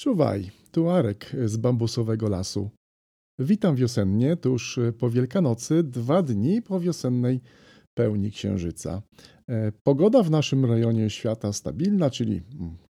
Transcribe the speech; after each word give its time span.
Czuwaj, 0.00 0.50
tu 0.72 0.90
Arek 0.90 1.36
z 1.44 1.56
bambusowego 1.56 2.28
lasu. 2.28 2.70
Witam 3.38 3.76
wiosennie, 3.76 4.36
tuż 4.36 4.78
po 4.98 5.10
Wielkanocy, 5.10 5.82
dwa 5.82 6.22
dni 6.22 6.62
po 6.62 6.80
wiosennej 6.80 7.40
pełni 7.94 8.30
księżyca. 8.30 9.02
E, 9.48 9.72
pogoda 9.82 10.22
w 10.22 10.30
naszym 10.30 10.64
rejonie 10.64 11.10
świata 11.10 11.52
stabilna, 11.52 12.10
czyli 12.10 12.42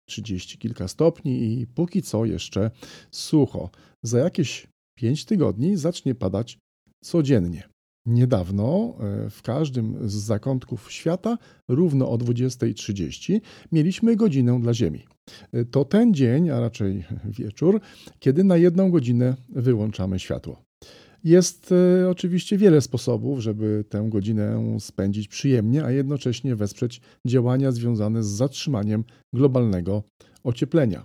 30 0.09 0.59
kilka 0.59 0.89
stopni 0.89 1.61
i 1.61 1.67
póki 1.67 2.03
co 2.03 2.25
jeszcze 2.25 2.71
sucho. 3.11 3.71
Za 4.03 4.19
jakieś 4.19 4.67
5 4.99 5.25
tygodni 5.25 5.77
zacznie 5.77 6.15
padać 6.15 6.59
codziennie. 7.05 7.69
Niedawno 8.07 8.95
e, 9.01 9.31
w 9.31 9.43
każdym 9.43 10.09
z 10.09 10.15
zakątków 10.15 10.93
świata, 10.93 11.39
równo 11.69 12.11
o 12.11 12.19
20.30, 12.19 13.41
mieliśmy 13.73 14.17
godzinę 14.17 14.61
dla 14.61 14.75
Ziemi. 14.75 15.05
E, 15.53 15.65
to 15.65 15.85
ten 15.85 16.15
dzień, 16.15 16.51
a 16.51 16.61
raczej 16.61 17.05
wieczór, 17.25 17.81
kiedy 18.19 18.45
na 18.45 18.57
jedną 18.57 18.91
godzinę 18.91 19.37
wyłączamy 19.49 20.19
światło. 20.19 20.63
Jest 21.25 21.73
e, 21.73 22.09
oczywiście 22.11 22.59
wiele 22.59 22.81
sposobów, 22.81 23.41
żeby 23.41 23.85
tę 23.89 24.07
godzinę 24.09 24.77
spędzić 24.81 25.29
przyjemnie, 25.29 25.85
a 25.85 25.91
jednocześnie 25.91 26.57
wesprzeć 26.57 27.01
działania 27.27 27.73
związane 27.73 28.25
z 28.25 28.27
zatrzymaniem 28.27 29.05
globalnego 29.35 30.03
ocieplenia. 30.45 31.05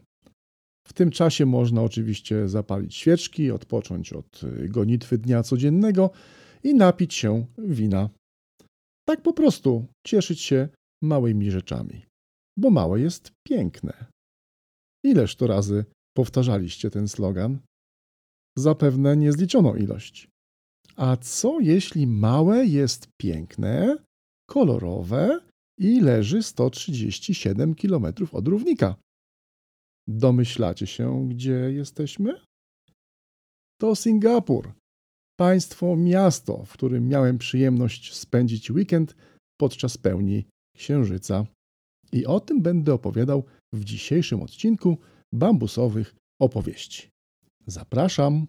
W 0.88 0.94
tym 0.94 1.12
czasie 1.12 1.46
można 1.46 1.84
oczywiście 1.84 2.50
zapalić 2.50 2.96
świeczki, 2.96 3.52
odpocząć 3.52 4.14
od 4.14 4.42
gonitwy 4.70 5.18
dnia 5.18 5.44
codziennego 5.44 6.10
i 6.64 6.76
napić 6.76 7.14
się 7.14 7.46
wina. 7.58 8.10
Tak 9.08 9.22
po 9.22 9.34
prostu 9.34 9.86
cieszyć 10.06 10.42
się 10.42 10.70
małymi 11.02 11.52
rzeczami, 11.52 12.07
bo 12.58 12.70
małe 12.70 13.00
jest 13.00 13.32
piękne. 13.48 14.06
Ileż 15.04 15.36
to 15.36 15.48
razy 15.48 15.86
powtarzaliście 16.14 16.90
ten 16.90 17.08
slogan? 17.08 17.60
Zapewne 18.58 19.18
niezliczoną 19.18 19.76
ilość. 19.76 20.28
A 20.96 21.18
co 21.18 21.60
jeśli 21.60 22.08
małe 22.08 22.66
jest 22.66 23.08
piękne, 23.22 23.98
kolorowe 24.50 25.40
i 25.80 26.02
leży 26.02 26.44
137 26.44 27.76
km 27.76 28.06
od 28.32 28.48
równika? 28.48 28.96
Domyślacie 30.08 30.88
się, 30.88 31.30
gdzie 31.30 31.72
jesteśmy? 31.72 32.42
To 33.82 33.96
Singapur, 33.96 34.74
państwo 35.40 35.96
miasto, 35.96 36.66
w 36.66 36.74
którym 36.74 37.08
miałem 37.08 37.38
przyjemność 37.38 38.16
spędzić 38.16 38.72
weekend 38.72 39.16
podczas 39.60 39.98
pełni 39.98 40.46
księżyca. 40.76 41.46
I 42.12 42.26
o 42.26 42.40
tym 42.40 42.62
będę 42.62 42.94
opowiadał 42.94 43.44
w 43.74 43.84
dzisiejszym 43.84 44.42
odcinku 44.42 44.98
bambusowych 45.34 46.16
opowieści. 46.40 47.10
Zapraszam. 47.68 48.48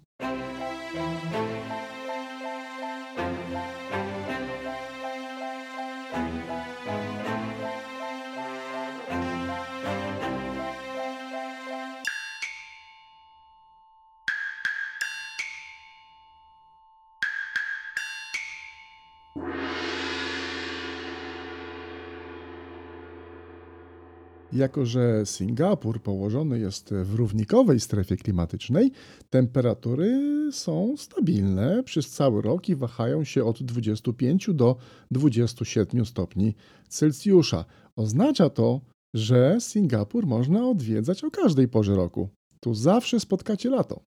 Jako, 24.59 24.87
że 24.87 25.27
Singapur 25.27 26.03
położony 26.03 26.59
jest 26.59 26.95
w 26.95 27.15
równikowej 27.15 27.81
strefie 27.81 28.17
klimatycznej, 28.17 28.93
temperatury 29.31 30.21
są 30.53 30.97
stabilne 30.97 31.83
przez 31.83 32.11
cały 32.11 32.43
rok 32.43 32.69
i 32.69 32.77
wahają 32.77 33.25
się 33.25 33.45
od 33.45 33.63
25 33.63 34.51
do 34.55 34.77
27 35.11 36.07
stopni 36.07 36.55
Celsjusza. 36.89 37.65
Oznacza 37.97 38.51
to, 38.51 38.81
że 39.15 39.57
Singapur 39.61 40.27
można 40.27 40.69
odwiedzać 40.69 41.25
o 41.25 41.31
każdej 41.31 41.69
porze 41.69 41.95
roku. 41.95 42.29
Tu 42.61 42.75
zawsze 42.75 43.21
spotkacie 43.21 43.71
lato. 43.71 44.01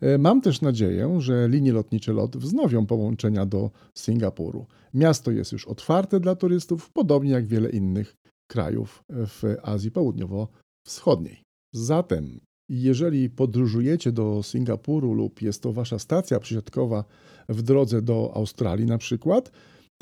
E, 0.00 0.18
mam 0.18 0.40
też 0.40 0.60
nadzieję, 0.60 1.16
że 1.20 1.48
linie 1.48 1.72
lotnicze 1.72 2.12
LOT 2.12 2.36
wznowią 2.36 2.86
połączenia 2.86 3.46
do 3.46 3.70
Singapuru. 3.94 4.66
Miasto 4.94 5.30
jest 5.30 5.52
już 5.52 5.68
otwarte 5.68 6.20
dla 6.20 6.36
turystów, 6.36 6.90
podobnie 6.90 7.30
jak 7.30 7.46
wiele 7.46 7.70
innych 7.70 8.16
krajów 8.50 9.04
w 9.08 9.56
Azji 9.62 9.90
Południowo-Wschodniej. 9.90 11.42
Zatem, 11.74 12.40
jeżeli 12.68 13.30
podróżujecie 13.30 14.12
do 14.12 14.42
Singapuru 14.42 15.14
lub 15.14 15.42
jest 15.42 15.62
to 15.62 15.72
wasza 15.72 15.98
stacja 15.98 16.40
przysiadkowa 16.40 17.04
w 17.48 17.62
drodze 17.62 18.02
do 18.02 18.32
Australii 18.34 18.86
na 18.86 18.98
przykład, 18.98 19.50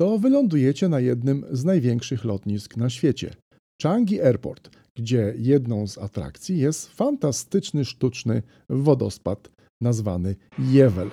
to 0.01 0.19
wylądujecie 0.19 0.89
na 0.89 1.01
jednym 1.01 1.45
z 1.51 1.65
największych 1.65 2.25
lotnisk 2.25 2.77
na 2.77 2.91
świecie 2.91 3.35
Changi 3.83 4.23
Airport, 4.23 4.71
gdzie 4.97 5.35
jedną 5.37 5.87
z 5.87 5.99
atrakcji 5.99 6.59
jest 6.59 6.89
fantastyczny 6.89 7.85
sztuczny 7.85 8.43
wodospad 8.71 9.51
nazwany 9.81 10.37
Jewel. 10.59 11.11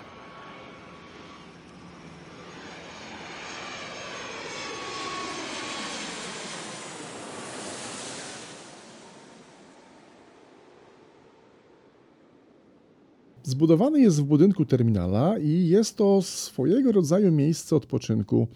Zbudowany 13.47 14.01
jest 14.01 14.21
w 14.21 14.23
budynku 14.23 14.65
terminala 14.65 15.37
i 15.37 15.67
jest 15.67 15.97
to 15.97 16.21
swojego 16.21 16.91
rodzaju 16.91 17.31
miejsce 17.31 17.75
odpoczynku 17.75 18.47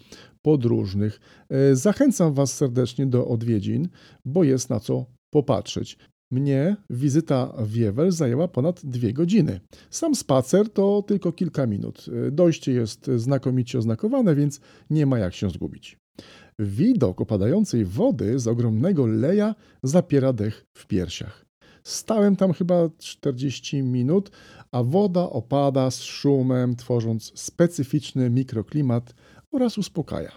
podróżnych. 0.42 1.20
E, 1.48 1.76
zachęcam 1.76 2.34
Was 2.34 2.52
serdecznie 2.52 3.06
do 3.06 3.28
odwiedzin, 3.28 3.88
bo 4.24 4.44
jest 4.44 4.70
na 4.70 4.80
co 4.80 5.06
popatrzeć. 5.32 5.98
Mnie 6.32 6.76
wizyta 6.90 7.52
w 7.58 7.74
Jewel 7.74 8.12
zajęła 8.12 8.48
ponad 8.48 8.80
dwie 8.84 9.12
godziny. 9.12 9.60
Sam 9.90 10.14
spacer 10.14 10.70
to 10.70 11.04
tylko 11.06 11.32
kilka 11.32 11.66
minut. 11.66 12.06
E, 12.26 12.30
dojście 12.30 12.72
jest 12.72 13.10
znakomicie 13.16 13.78
oznakowane, 13.78 14.34
więc 14.34 14.60
nie 14.90 15.06
ma 15.06 15.18
jak 15.18 15.34
się 15.34 15.50
zgubić. 15.50 15.98
Widok 16.58 17.20
opadającej 17.20 17.84
wody 17.84 18.38
z 18.38 18.46
ogromnego 18.46 19.06
leja 19.06 19.54
zapiera 19.82 20.32
dech 20.32 20.66
w 20.76 20.86
piersiach. 20.86 21.50
Stałem 21.84 22.36
tam 22.36 22.52
chyba 22.52 22.88
40 22.98 23.82
minut, 23.82 24.30
a 24.72 24.82
woda 24.82 25.30
opada 25.30 25.90
z 25.90 26.02
szumem, 26.02 26.76
tworząc 26.76 27.32
specyficzny 27.34 28.30
mikroklimat 28.30 29.14
oraz 29.52 29.78
uspokaja. 29.78 30.32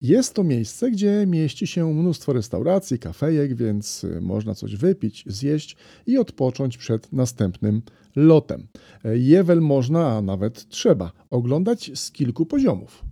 Jest 0.00 0.34
to 0.34 0.44
miejsce, 0.44 0.90
gdzie 0.90 1.24
mieści 1.26 1.66
się 1.66 1.94
mnóstwo 1.94 2.32
restauracji, 2.32 2.98
kafejek, 2.98 3.54
więc 3.54 4.06
można 4.20 4.54
coś 4.54 4.76
wypić, 4.76 5.24
zjeść 5.26 5.76
i 6.06 6.18
odpocząć 6.18 6.78
przed 6.78 7.12
następnym 7.12 7.82
lotem. 8.16 8.66
Jewel 9.04 9.60
można, 9.60 10.16
a 10.16 10.22
nawet 10.22 10.68
trzeba, 10.68 11.12
oglądać 11.30 11.90
z 11.94 12.10
kilku 12.10 12.46
poziomów. 12.46 13.04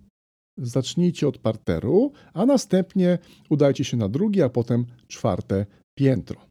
Zacznijcie 0.59 1.29
od 1.29 1.39
parteru, 1.39 2.12
a 2.34 2.47
następnie 2.47 3.19
udajcie 3.50 3.84
się 3.84 3.97
na 3.97 4.09
drugie, 4.09 4.45
a 4.45 4.49
potem 4.49 4.87
czwarte 5.09 5.67
piętro. 5.99 6.50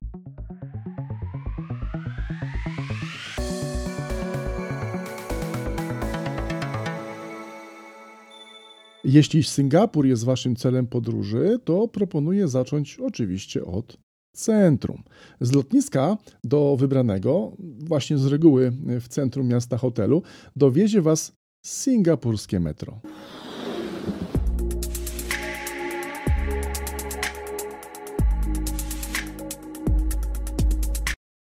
Jeśli 9.11 9.43
Singapur 9.43 10.05
jest 10.05 10.23
Waszym 10.23 10.55
celem 10.55 10.87
podróży, 10.87 11.59
to 11.63 11.87
proponuję 11.87 12.47
zacząć 12.47 12.99
oczywiście 12.99 13.65
od 13.65 13.97
centrum. 14.35 15.03
Z 15.41 15.51
lotniska 15.51 16.17
do 16.43 16.77
wybranego, 16.79 17.51
właśnie 17.59 18.17
z 18.17 18.25
reguły 18.25 18.71
w 19.01 19.07
centrum 19.07 19.47
miasta 19.47 19.77
hotelu, 19.77 20.23
dowiezie 20.55 21.01
Was 21.01 21.33
singapurskie 21.65 22.59
metro. 22.59 22.99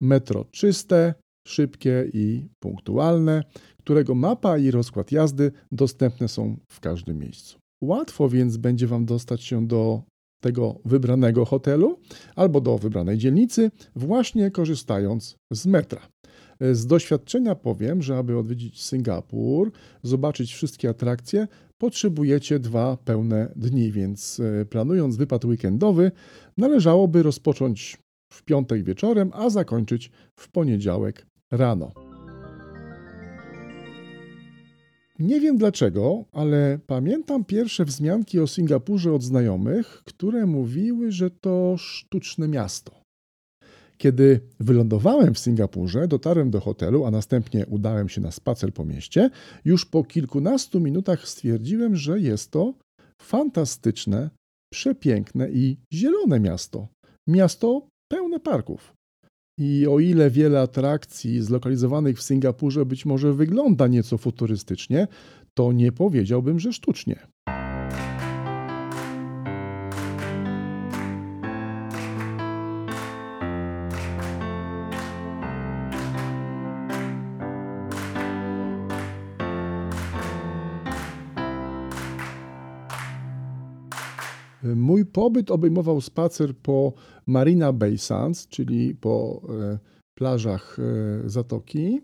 Metro 0.00 0.44
czyste, 0.44 1.14
szybkie 1.46 2.10
i 2.12 2.48
punktualne, 2.60 3.42
którego 3.84 4.14
mapa 4.14 4.58
i 4.58 4.70
rozkład 4.70 5.12
jazdy 5.12 5.52
dostępne 5.72 6.28
są 6.28 6.56
w 6.68 6.80
każdym 6.80 7.18
miejscu. 7.18 7.58
Łatwo 7.82 8.28
więc 8.28 8.56
będzie 8.56 8.86
Wam 8.86 9.04
dostać 9.04 9.42
się 9.42 9.66
do 9.66 10.02
tego 10.40 10.78
wybranego 10.84 11.44
hotelu 11.44 11.98
albo 12.36 12.60
do 12.60 12.78
wybranej 12.78 13.18
dzielnicy, 13.18 13.70
właśnie 13.96 14.50
korzystając 14.50 15.36
z 15.52 15.66
metra. 15.66 16.08
Z 16.72 16.86
doświadczenia 16.86 17.54
powiem, 17.54 18.02
że 18.02 18.16
aby 18.16 18.38
odwiedzić 18.38 18.82
Singapur, 18.82 19.72
zobaczyć 20.02 20.52
wszystkie 20.54 20.88
atrakcje, 20.88 21.48
potrzebujecie 21.78 22.58
dwa 22.58 22.96
pełne 22.96 23.52
dni, 23.56 23.92
więc 23.92 24.40
e, 24.40 24.64
planując 24.64 25.16
wypad 25.16 25.44
weekendowy, 25.44 26.10
należałoby 26.56 27.22
rozpocząć 27.22 27.98
w 28.32 28.42
piątek 28.42 28.84
wieczorem, 28.84 29.30
a 29.34 29.50
zakończyć 29.50 30.10
w 30.36 30.48
poniedziałek 30.48 31.26
rano. 31.50 32.11
Nie 35.22 35.40
wiem 35.40 35.56
dlaczego, 35.58 36.24
ale 36.32 36.78
pamiętam 36.86 37.44
pierwsze 37.44 37.84
wzmianki 37.84 38.40
o 38.40 38.46
Singapurze 38.46 39.12
od 39.12 39.22
znajomych, 39.22 40.02
które 40.04 40.46
mówiły, 40.46 41.12
że 41.12 41.30
to 41.30 41.74
sztuczne 41.78 42.48
miasto. 42.48 42.92
Kiedy 43.98 44.40
wylądowałem 44.60 45.34
w 45.34 45.38
Singapurze, 45.38 46.08
dotarłem 46.08 46.50
do 46.50 46.60
hotelu, 46.60 47.04
a 47.04 47.10
następnie 47.10 47.66
udałem 47.66 48.08
się 48.08 48.20
na 48.20 48.30
spacer 48.30 48.74
po 48.74 48.84
mieście, 48.84 49.30
już 49.64 49.86
po 49.86 50.04
kilkunastu 50.04 50.80
minutach 50.80 51.28
stwierdziłem, 51.28 51.96
że 51.96 52.20
jest 52.20 52.50
to 52.50 52.74
fantastyczne, 53.20 54.30
przepiękne 54.72 55.50
i 55.50 55.76
zielone 55.92 56.40
miasto. 56.40 56.88
Miasto 57.28 57.88
pełne 58.08 58.40
parków. 58.40 58.92
I 59.64 59.86
o 59.86 60.00
ile 60.00 60.30
wiele 60.30 60.60
atrakcji 60.60 61.42
zlokalizowanych 61.42 62.18
w 62.18 62.22
Singapurze 62.22 62.86
być 62.86 63.06
może 63.06 63.32
wygląda 63.32 63.86
nieco 63.86 64.18
futurystycznie, 64.18 65.08
to 65.54 65.72
nie 65.72 65.92
powiedziałbym, 65.92 66.60
że 66.60 66.72
sztucznie. 66.72 67.26
Pobyt 85.12 85.50
obejmował 85.50 86.00
spacer 86.00 86.56
po 86.56 86.92
Marina 87.26 87.72
Bay 87.72 87.98
Sands, 87.98 88.48
czyli 88.48 88.94
po 88.94 89.42
e, 89.48 89.78
plażach 90.18 90.78
e, 90.78 91.28
zatoki. 91.28 92.00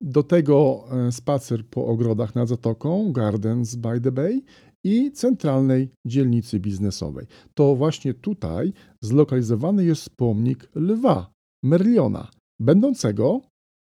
Do 0.00 0.22
tego 0.22 0.84
e, 0.90 1.12
spacer 1.12 1.66
po 1.66 1.86
ogrodach 1.86 2.34
nad 2.34 2.48
zatoką, 2.48 3.12
Gardens 3.12 3.74
by 3.74 4.00
the 4.00 4.12
Bay 4.12 4.42
i 4.84 5.12
centralnej 5.12 5.90
dzielnicy 6.06 6.60
biznesowej. 6.60 7.26
To 7.54 7.76
właśnie 7.76 8.14
tutaj 8.14 8.72
zlokalizowany 9.02 9.84
jest 9.84 10.10
pomnik 10.16 10.68
lwa, 10.74 11.30
Merliona, 11.62 12.28
będącego 12.60 13.40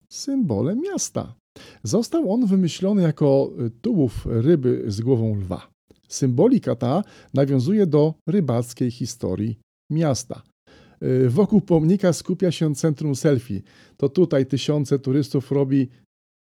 symbolem 0.10 0.82
miasta. 0.82 1.36
Został 1.84 2.32
on 2.34 2.46
wymyślony 2.46 3.02
jako 3.02 3.52
tułów 3.82 4.26
ryby 4.30 4.84
z 4.88 5.02
głową 5.02 5.36
lwa. 5.36 5.75
Symbolika 6.08 6.76
ta 6.76 7.04
nawiązuje 7.34 7.88
do 7.88 8.14
rybackiej 8.28 8.92
historii 8.92 9.60
miasta. 9.92 10.42
Y, 11.04 11.30
wokół 11.30 11.62
pomnika 11.62 12.14
skupia 12.14 12.52
się 12.52 12.76
centrum 12.76 13.16
selfie. 13.16 13.62
To 13.98 14.10
tutaj 14.10 14.46
tysiące 14.46 15.00
turystów 15.00 15.52
robi, 15.52 15.88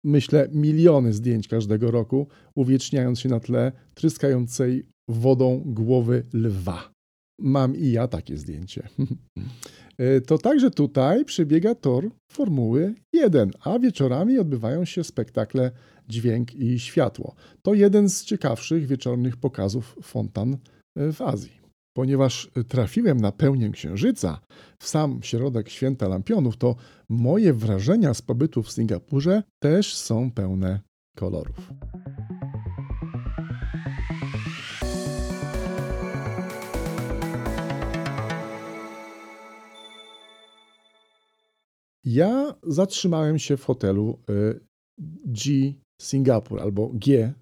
myślę, 0.06 0.50
miliony 0.51 1.13
zdjęć 1.13 1.48
każdego 1.48 1.92
roku, 1.92 2.27
uwieczniając 2.56 3.19
się 3.19 3.30
na 3.30 3.39
tle 3.39 3.71
tryskającej 3.94 4.86
wodą 5.10 5.62
głowy 5.66 6.24
lwa. 6.33 6.92
Mam 7.39 7.75
i 7.75 7.92
ja 7.92 8.07
takie 8.07 8.38
zdjęcie. 8.38 8.88
Y, 10.00 10.21
to 10.21 10.38
także 10.38 10.71
tutaj 10.71 11.25
przebiega 11.25 11.75
tor 11.75 12.09
Formuły 12.31 12.94
1, 13.13 13.51
a 13.63 13.80
wieczorami 13.80 14.39
odbywają 14.39 14.86
się 14.86 15.04
spektakle 15.04 15.71
dźwięk 16.08 16.56
i 16.56 16.80
światło. 16.80 17.36
To 17.62 17.74
jeden 17.74 18.10
z 18.10 18.24
ciekawszych 18.24 18.88
wieczornych 18.88 19.38
pokazów 19.38 19.98
fontan 20.02 20.58
w 20.96 21.22
Azji. 21.22 21.64
Ponieważ 21.94 22.52
trafiłem 22.68 23.18
na 23.22 23.32
pełnię 23.32 23.70
księżyca 23.70 24.40
w 24.80 24.88
sam 24.88 25.20
środek 25.24 25.70
święta 25.70 26.08
lampionów, 26.08 26.58
to 26.58 26.76
moje 27.10 27.54
wrażenia 27.54 28.14
z 28.14 28.22
pobytu 28.22 28.64
w 28.64 28.72
Singapurze 28.72 29.44
też 29.60 29.96
są 29.96 30.32
pełne 30.32 30.80
kolorów. 31.16 31.74
Ja 42.06 42.56
zatrzymałem 42.64 43.40
się 43.40 43.58
w 43.58 43.66
hotelu 43.66 44.20
y, 44.30 44.60
G 45.26 45.74
Singapur 46.04 46.60
albo 46.62 46.92
G 46.94 47.34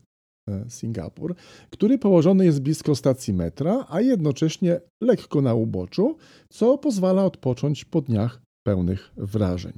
e, 0.50 0.66
Singapur, 0.70 1.36
który 1.70 1.98
położony 1.98 2.46
jest 2.46 2.62
blisko 2.62 2.96
stacji 2.96 3.34
metra, 3.34 3.86
a 3.90 4.02
jednocześnie 4.02 4.82
lekko 5.04 5.42
na 5.42 5.54
uboczu, 5.54 6.18
co 6.50 6.78
pozwala 6.78 7.26
odpocząć 7.26 7.86
po 7.86 8.02
dniach 8.02 8.42
pełnych 8.64 9.12
wrażeń. 9.18 9.74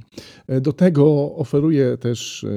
E, 0.48 0.62
do 0.62 0.74
tego 0.74 1.36
oferuje 1.36 1.98
też 1.98 2.44
e, 2.44 2.50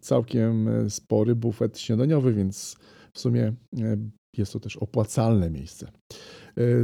całkiem 0.00 0.68
spory 0.90 1.34
bufet 1.34 1.78
śniadaniowy, 1.78 2.32
więc 2.32 2.76
w 3.12 3.20
sumie 3.20 3.52
jest 4.36 4.52
to 4.52 4.60
też 4.60 4.76
opłacalne 4.76 5.50
miejsce. 5.50 5.90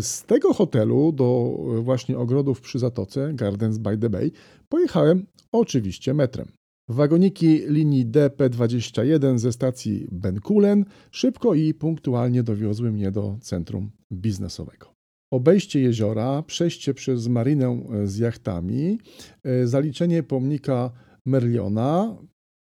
Z 0.00 0.23
tego 0.23 0.53
hotelu 0.55 1.12
do 1.12 1.59
właśnie 1.83 2.19
ogrodów 2.19 2.61
przy 2.61 2.79
Zatoce, 2.79 3.35
Gardens 3.35 3.79
by 3.79 3.99
the 3.99 4.11
Bay, 4.11 4.31
pojechałem 4.69 5.27
oczywiście 5.53 6.15
metrem. 6.15 6.49
Wagoniki 6.88 7.62
linii 7.67 8.06
DP21 8.06 9.38
ze 9.38 9.52
stacji 9.52 10.08
Benkulen 10.12 10.85
szybko 11.11 11.55
i 11.55 11.75
punktualnie 11.75 12.43
dowiozły 12.43 12.93
mnie 12.93 13.11
do 13.11 13.38
centrum 13.40 13.90
biznesowego. 14.12 14.94
Obejście 15.32 15.81
jeziora, 15.81 16.43
przejście 16.43 16.94
przez 16.94 17.29
marinę 17.29 17.82
z 18.05 18.19
jachtami, 18.19 18.99
e, 19.44 19.67
zaliczenie 19.67 20.23
pomnika 20.23 20.90
Merliona, 21.26 22.17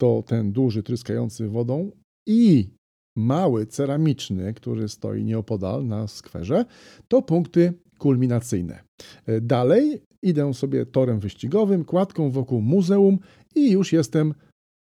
to 0.01 0.23
ten 0.27 0.51
duży 0.51 0.83
tryskający 0.83 1.47
wodą 1.47 1.91
i 2.27 2.69
mały 3.15 3.65
ceramiczny, 3.65 4.53
który 4.53 4.89
stoi 4.89 5.23
nieopodal 5.23 5.87
na 5.87 6.07
skwerze, 6.07 6.65
to 7.07 7.21
punkty 7.21 7.73
kulminacyjne. 7.97 8.83
E, 9.25 9.41
dalej 9.41 10.01
idę 10.23 10.53
sobie 10.53 10.85
torem 10.85 11.19
wyścigowym, 11.19 11.85
kładką 11.85 12.31
wokół 12.31 12.61
muzeum 12.61 13.19
i 13.55 13.71
już 13.71 13.93
jestem 13.93 14.33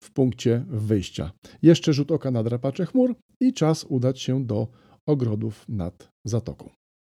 w 0.03 0.12
punkcie 0.12 0.65
wyjścia. 0.69 1.31
Jeszcze 1.62 1.94
rzut 1.94 2.12
oka 2.12 2.31
na 2.31 2.44
drapacze 2.44 2.85
chmur 2.85 3.15
i 3.39 3.53
czas 3.53 3.85
udać 3.89 4.19
się 4.19 4.45
do 4.45 4.68
ogrodów 5.06 5.65
nad 5.69 6.09
zatoką. 6.25 6.69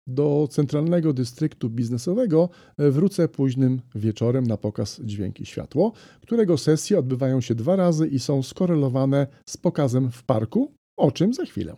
Do 0.07 0.48
centralnego 0.51 1.13
dystryktu 1.13 1.69
biznesowego 1.69 2.50
wrócę 2.77 3.27
późnym 3.27 3.81
wieczorem 3.95 4.48
na 4.48 4.57
pokaz 4.57 5.01
Dźwięki 5.04 5.45
Światło, 5.45 5.94
którego 6.21 6.57
sesje 6.57 7.00
odbywają 7.00 7.42
się 7.42 7.56
dwa 7.56 7.76
razy 7.76 8.07
i 8.07 8.19
są 8.19 8.44
skorelowane 8.44 9.28
z 9.49 9.57
pokazem 9.57 10.11
w 10.11 10.23
parku, 10.23 10.71
o 10.97 11.11
czym 11.11 11.33
za 11.33 11.45
chwilę. 11.45 11.76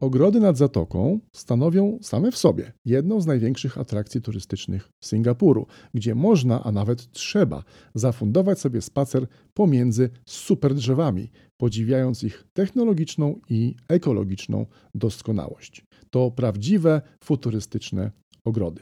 Ogrody 0.00 0.40
nad 0.40 0.56
zatoką 0.56 1.20
stanowią 1.32 1.98
same 2.02 2.32
w 2.32 2.36
sobie 2.36 2.72
jedną 2.84 3.20
z 3.20 3.26
największych 3.26 3.78
atrakcji 3.78 4.20
turystycznych 4.22 4.88
Singapuru, 5.04 5.66
gdzie 5.94 6.14
można, 6.14 6.64
a 6.64 6.72
nawet 6.72 7.10
trzeba, 7.10 7.64
zafundować 7.94 8.58
sobie 8.58 8.82
spacer 8.82 9.26
pomiędzy 9.54 10.10
super 10.26 10.74
drzewami, 10.74 11.30
podziwiając 11.56 12.22
ich 12.22 12.44
technologiczną 12.52 13.40
i 13.50 13.76
ekologiczną 13.88 14.66
doskonałość. 14.94 15.84
To 16.10 16.30
prawdziwe, 16.30 17.02
futurystyczne 17.24 18.10
ogrody. 18.44 18.80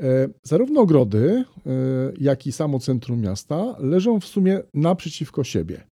E, 0.00 0.28
zarówno 0.42 0.80
ogrody, 0.80 1.44
e, 1.66 1.72
jak 2.20 2.46
i 2.46 2.52
samo 2.52 2.78
centrum 2.78 3.20
miasta 3.20 3.76
leżą 3.78 4.20
w 4.20 4.26
sumie 4.26 4.60
naprzeciwko 4.74 5.44
siebie. 5.44 5.86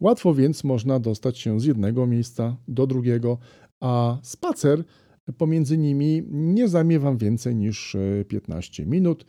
Łatwo 0.00 0.34
więc 0.34 0.64
można 0.64 1.00
dostać 1.00 1.38
się 1.38 1.60
z 1.60 1.64
jednego 1.64 2.06
miejsca 2.06 2.56
do 2.68 2.86
drugiego, 2.86 3.38
a 3.84 4.18
spacer 4.22 4.84
pomiędzy 5.38 5.78
nimi 5.78 6.22
nie 6.30 6.68
zajmie 6.68 6.98
Wam 7.00 7.18
więcej 7.18 7.54
niż 7.54 7.96
15 8.28 8.82
e, 8.82 8.86
minut. 8.86 9.26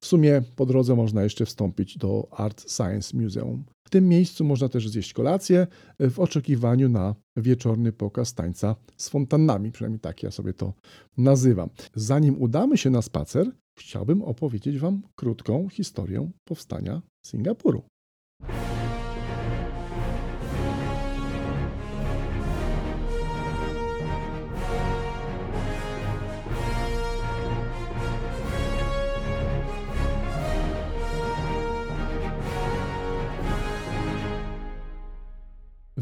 W 0.00 0.06
sumie 0.06 0.42
po 0.56 0.66
drodze 0.66 0.96
można 0.96 1.22
jeszcze 1.22 1.46
wstąpić 1.46 1.98
do 1.98 2.28
Art 2.30 2.70
Science 2.70 3.16
Museum. 3.16 3.64
W 3.86 3.90
tym 3.90 4.08
miejscu 4.08 4.44
można 4.44 4.68
też 4.68 4.88
zjeść 4.88 5.12
kolację 5.12 5.66
e, 5.98 6.10
w 6.10 6.20
oczekiwaniu 6.20 6.88
na 6.88 7.14
wieczorny 7.36 7.92
pokaz 7.92 8.34
tańca 8.34 8.76
z 8.96 9.08
fontannami, 9.08 9.72
przynajmniej 9.72 10.00
tak 10.00 10.22
ja 10.22 10.30
sobie 10.30 10.52
to 10.52 10.72
nazywam. 11.16 11.70
Zanim 11.94 12.42
udamy 12.42 12.78
się 12.78 12.90
na 12.90 13.02
spacer, 13.02 13.50
chciałbym 13.78 14.22
opowiedzieć 14.22 14.78
Wam 14.78 15.02
krótką 15.14 15.68
historię 15.68 16.30
powstania 16.44 17.02
Singapuru. 17.24 17.82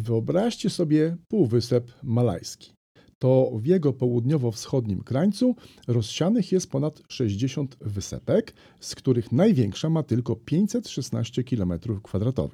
Wyobraźcie 0.04 0.70
sobie 0.70 1.16
półwysep 1.28 1.92
malajski. 2.02 2.74
to 3.18 3.50
w 3.54 3.66
jego 3.66 3.92
południowo-wschodnim 3.92 5.02
krańcu 5.04 5.56
rozsianych 5.88 6.52
jest 6.52 6.70
ponad 6.70 7.02
60 7.08 7.76
wysepek, 7.80 8.54
z 8.80 8.94
których 8.94 9.32
największa 9.32 9.90
ma 9.90 10.02
tylko 10.02 10.36
516 10.36 11.42
km2. 11.42 12.48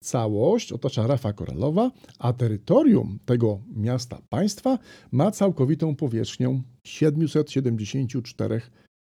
Całość 0.00 0.72
otacza 0.72 1.06
rafa 1.06 1.32
koralowa, 1.32 1.90
a 2.18 2.32
terytorium 2.32 3.18
tego 3.24 3.60
miasta 3.76 4.22
państwa 4.28 4.78
ma 5.12 5.30
całkowitą 5.30 5.96
powierzchnię 5.96 6.62
774 6.86 8.60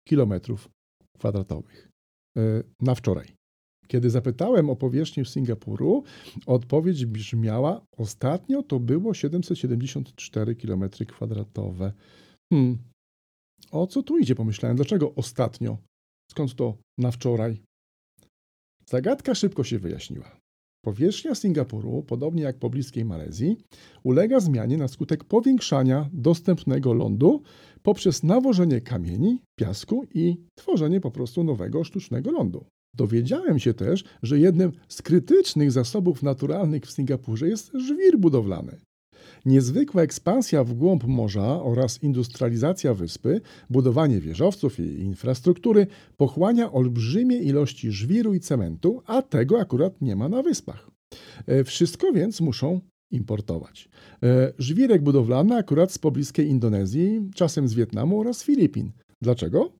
km2 0.09 0.57
na 2.81 2.95
wczoraj. 2.95 3.36
Kiedy 3.87 4.09
zapytałem 4.09 4.69
o 4.69 4.75
powierzchnię 4.75 5.25
Singapuru, 5.25 6.03
odpowiedź 6.45 7.05
brzmiała: 7.05 7.81
Ostatnio 7.97 8.63
to 8.63 8.79
było 8.79 9.13
774 9.13 10.55
km2. 10.55 11.91
Hmm, 12.53 12.77
o 13.71 13.87
co 13.87 14.03
tu 14.03 14.17
idzie? 14.17 14.35
Pomyślałem, 14.35 14.75
dlaczego 14.77 15.15
ostatnio? 15.15 15.77
Skąd 16.31 16.55
to 16.55 16.77
na 16.97 17.11
wczoraj? 17.11 17.61
Zagadka 18.85 19.35
szybko 19.35 19.63
się 19.63 19.79
wyjaśniła. 19.79 20.39
Powierzchnia 20.85 21.35
Singapuru, 21.35 22.03
podobnie 22.03 22.43
jak 22.43 22.59
pobliskiej 22.59 23.05
Malezji, 23.05 23.57
ulega 24.03 24.39
zmianie 24.39 24.77
na 24.77 24.87
skutek 24.87 25.23
powiększania 25.23 26.09
dostępnego 26.13 26.93
lądu 26.93 27.41
poprzez 27.83 28.23
nawożenie 28.23 28.81
kamieni, 28.81 29.41
piasku 29.59 30.05
i 30.13 30.37
tworzenie 30.55 31.01
po 31.01 31.11
prostu 31.11 31.43
nowego 31.43 31.83
sztucznego 31.83 32.31
lądu. 32.31 32.65
Dowiedziałem 32.93 33.59
się 33.59 33.73
też, 33.73 34.03
że 34.23 34.39
jednym 34.39 34.71
z 34.87 35.01
krytycznych 35.01 35.71
zasobów 35.71 36.23
naturalnych 36.23 36.85
w 36.85 36.91
Singapurze 36.91 37.47
jest 37.47 37.71
żwir 37.75 38.17
budowlany. 38.17 38.77
Niezwykła 39.45 40.01
ekspansja 40.01 40.63
w 40.63 40.73
głąb 40.73 41.03
morza 41.03 41.63
oraz 41.63 42.03
industrializacja 42.03 42.93
wyspy, 42.93 43.41
budowanie 43.69 44.19
wieżowców 44.19 44.79
i 44.79 44.99
infrastruktury 44.99 45.87
pochłania 46.17 46.71
olbrzymie 46.71 47.37
ilości 47.37 47.91
żwiru 47.91 48.33
i 48.33 48.39
cementu, 48.39 49.01
a 49.05 49.21
tego 49.21 49.59
akurat 49.59 50.01
nie 50.01 50.15
ma 50.15 50.29
na 50.29 50.43
wyspach. 50.43 50.91
E, 51.47 51.63
wszystko 51.63 52.11
więc 52.11 52.41
muszą 52.41 52.81
importować. 53.11 53.89
E, 54.23 54.53
żwirek 54.57 55.01
budowlany 55.01 55.55
akurat 55.55 55.91
z 55.91 55.97
pobliskiej 55.97 56.47
Indonezji, 56.47 57.29
czasem 57.35 57.67
z 57.67 57.73
Wietnamu 57.73 58.19
oraz 58.19 58.43
Filipin. 58.43 58.91
Dlaczego? 59.21 59.71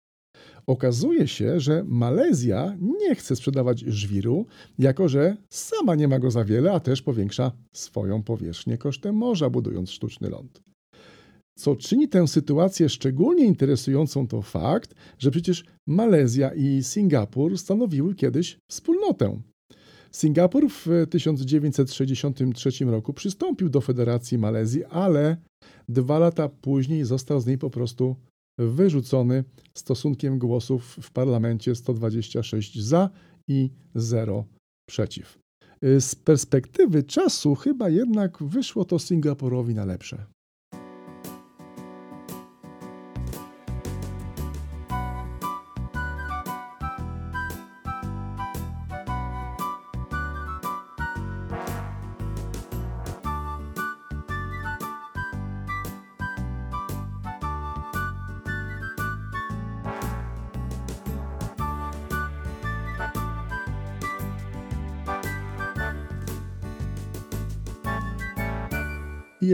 Okazuje 0.69 1.27
się, 1.27 1.59
że 1.59 1.83
Malezja 1.83 2.77
nie 2.99 3.15
chce 3.15 3.35
sprzedawać 3.35 3.79
żwiru, 3.79 4.45
jako 4.79 5.07
że 5.07 5.37
sama 5.49 5.95
nie 5.95 6.07
ma 6.07 6.19
go 6.19 6.31
za 6.31 6.43
wiele, 6.43 6.71
a 6.71 6.79
też 6.79 7.01
powiększa 7.01 7.51
swoją 7.75 8.23
powierzchnię 8.23 8.77
kosztem 8.77 9.15
morza, 9.15 9.49
budując 9.49 9.91
sztuczny 9.91 10.29
ląd. 10.29 10.61
Co 11.57 11.75
czyni 11.75 12.07
tę 12.07 12.27
sytuację 12.27 12.89
szczególnie 12.89 13.45
interesującą, 13.45 14.27
to 14.27 14.41
fakt, 14.41 14.95
że 15.19 15.31
przecież 15.31 15.65
Malezja 15.87 16.53
i 16.53 16.83
Singapur 16.83 17.57
stanowiły 17.57 18.15
kiedyś 18.15 18.57
wspólnotę. 18.71 19.41
Singapur 20.11 20.69
w 20.69 20.87
1963 21.09 22.85
roku 22.85 23.13
przystąpił 23.13 23.69
do 23.69 23.81
Federacji 23.81 24.37
Malezji, 24.37 24.85
ale 24.85 25.37
dwa 25.89 26.19
lata 26.19 26.49
później 26.49 27.05
został 27.05 27.41
z 27.41 27.45
niej 27.45 27.57
po 27.57 27.69
prostu 27.69 28.15
wyrzucony 28.57 29.43
stosunkiem 29.73 30.39
głosów 30.39 30.97
w 31.01 31.11
parlamencie 31.11 31.75
126 31.75 32.81
za 32.81 33.09
i 33.47 33.69
0 33.95 34.45
przeciw. 34.89 35.39
Z 35.99 36.15
perspektywy 36.15 37.03
czasu 37.03 37.55
chyba 37.55 37.89
jednak 37.89 38.43
wyszło 38.43 38.85
to 38.85 38.99
Singapurowi 38.99 39.75
na 39.75 39.85
lepsze. 39.85 40.25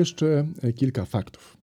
Jeszcze 0.04 0.48
e, 0.62 0.74
kilka 0.74 1.06
faktów. 1.06 1.58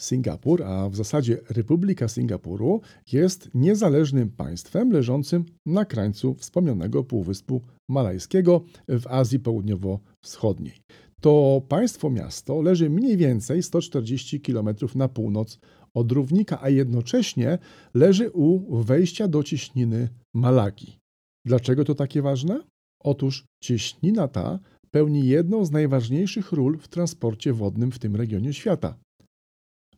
Singapur, 0.00 0.62
a 0.62 0.88
w 0.88 0.96
zasadzie 0.96 1.40
Republika 1.50 2.08
Singapuru, 2.08 2.80
jest 3.12 3.50
niezależnym 3.54 4.30
państwem 4.30 4.92
leżącym 4.92 5.44
na 5.66 5.84
krańcu 5.84 6.34
wspomnianego 6.34 7.04
Półwyspu 7.04 7.62
Malajskiego 7.90 8.64
w 8.88 9.06
Azji 9.06 9.38
Południowo-Wschodniej. 9.40 10.80
To 11.20 11.62
państwo 11.68 12.10
miasto 12.10 12.62
leży 12.62 12.90
mniej 12.90 13.16
więcej 13.16 13.62
140 13.62 14.40
km 14.40 14.68
na 14.94 15.08
północ 15.08 15.58
od 15.94 16.12
równika, 16.12 16.62
a 16.62 16.68
jednocześnie 16.68 17.58
leży 17.94 18.30
u 18.30 18.76
wejścia 18.82 19.28
do 19.28 19.42
cieśniny 19.42 20.08
Malaki. 20.34 20.98
Dlaczego 21.46 21.84
to 21.84 21.94
takie 21.94 22.22
ważne? 22.22 22.60
Otóż 23.04 23.44
cieśnina 23.62 24.28
ta 24.28 24.58
pełni 24.94 25.26
jedną 25.26 25.64
z 25.64 25.70
najważniejszych 25.70 26.52
ról 26.52 26.78
w 26.78 26.88
transporcie 26.88 27.52
wodnym 27.52 27.92
w 27.92 27.98
tym 27.98 28.16
regionie 28.16 28.52
świata. 28.52 28.94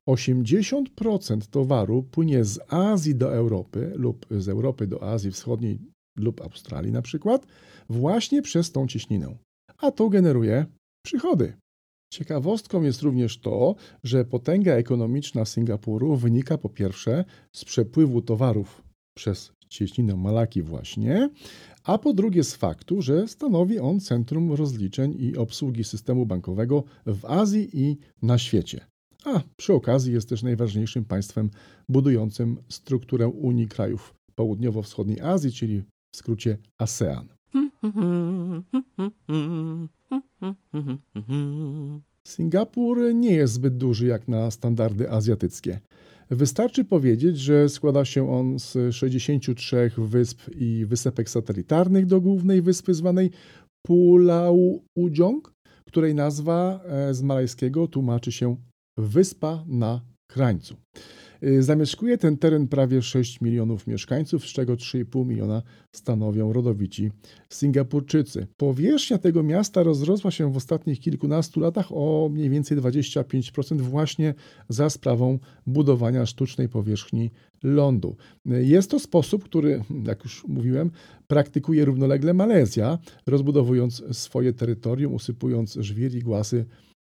80% 0.08 1.40
towaru 1.50 2.02
płynie 2.02 2.44
z 2.44 2.72
Azji 2.72 3.14
do 3.14 3.34
Europy 3.34 3.92
lub 3.94 4.26
z 4.30 4.48
Europy 4.48 4.86
do 4.86 5.02
Azji 5.02 5.30
Wschodniej 5.30 5.78
lub 6.18 6.40
Australii 6.40 6.92
na 6.92 7.02
przykład, 7.02 7.46
właśnie 7.88 8.42
przez 8.42 8.72
tą 8.72 8.86
cieśninę. 8.86 9.36
A 9.78 9.90
to 9.90 10.08
generuje 10.08 10.66
przychody. 11.04 11.56
Ciekawostką 12.12 12.82
jest 12.82 13.02
również 13.02 13.38
to, 13.38 13.74
że 14.04 14.24
potęga 14.24 14.72
ekonomiczna 14.72 15.44
Singapuru 15.44 16.16
wynika 16.16 16.58
po 16.58 16.68
pierwsze 16.68 17.24
z 17.52 17.64
przepływu 17.64 18.22
towarów 18.22 18.82
przez 19.16 19.52
cieśninę 19.68 20.16
Malaki 20.16 20.62
właśnie, 20.62 21.30
a 21.86 21.98
po 21.98 22.12
drugie 22.12 22.44
z 22.44 22.54
faktu, 22.54 23.02
że 23.02 23.28
stanowi 23.28 23.78
on 23.78 24.00
centrum 24.00 24.52
rozliczeń 24.52 25.16
i 25.18 25.36
obsługi 25.36 25.84
systemu 25.84 26.26
bankowego 26.26 26.84
w 27.06 27.24
Azji 27.24 27.68
i 27.72 27.96
na 28.22 28.38
świecie. 28.38 28.86
A 29.24 29.40
przy 29.56 29.72
okazji 29.72 30.12
jest 30.12 30.28
też 30.28 30.42
najważniejszym 30.42 31.04
państwem 31.04 31.50
budującym 31.88 32.56
strukturę 32.68 33.28
Unii 33.28 33.68
Krajów 33.68 34.14
Południowo-Wschodniej 34.34 35.20
Azji, 35.20 35.52
czyli 35.52 35.82
w 36.12 36.16
skrócie 36.16 36.58
ASEAN. 36.78 37.28
Singapur 42.26 43.14
nie 43.14 43.32
jest 43.32 43.54
zbyt 43.54 43.76
duży 43.76 44.06
jak 44.06 44.28
na 44.28 44.50
standardy 44.50 45.10
azjatyckie. 45.10 45.80
Wystarczy 46.30 46.84
powiedzieć, 46.84 47.38
że 47.38 47.68
składa 47.68 48.04
się 48.04 48.30
on 48.30 48.58
z 48.58 48.94
63 48.94 49.90
wysp 49.98 50.42
i 50.56 50.86
wysepek 50.86 51.30
satelitarnych 51.30 52.06
do 52.06 52.20
głównej 52.20 52.62
wyspy 52.62 52.94
zwanej 52.94 53.30
Pulau 53.86 54.84
Ujong, 54.96 55.52
której 55.86 56.14
nazwa 56.14 56.80
e, 56.84 57.14
z 57.14 57.22
malajskiego 57.22 57.88
tłumaczy 57.88 58.32
się 58.32 58.56
Wyspa 58.98 59.64
na 59.66 60.00
krańcu. 60.30 60.76
Y, 61.42 61.62
zamieszkuje 61.62 62.18
ten 62.18 62.36
teren 62.36 62.68
prawie 62.68 63.02
6 63.02 63.40
milionów 63.40 63.86
mieszkańców, 63.86 64.46
z 64.46 64.52
czego 64.52 64.74
3,5 64.74 65.26
miliona 65.26 65.62
stanowią 65.92 66.52
rodowici 66.52 67.10
Singapurczycy. 67.50 68.46
Powierzchnia 68.56 69.18
tego 69.18 69.42
miasta 69.42 69.82
rozrosła 69.82 70.30
się 70.30 70.52
w 70.52 70.56
ostatnich 70.56 71.00
kilkunastu 71.00 71.60
latach 71.60 71.86
o 71.90 72.28
mniej 72.32 72.50
więcej 72.50 72.78
25% 72.78 73.80
właśnie 73.80 74.34
za 74.68 74.90
sprawą 74.90 75.38
budowania 75.66 76.26
sztucznej 76.26 76.68
powierzchni 76.68 77.30
lądu. 77.62 78.16
Jest 78.46 78.90
to 78.90 78.98
sposób, 78.98 79.44
który, 79.44 79.82
jak 80.06 80.24
już 80.24 80.44
mówiłem, 80.48 80.90
praktykuje 81.26 81.84
równolegle 81.84 82.34
Malezja, 82.34 82.98
rozbudowując 83.26 84.02
swoje 84.12 84.52
terytorium, 84.52 85.14
usypując 85.14 85.74
żwir 85.74 86.14
i 86.14 86.20
głasy 86.20 86.64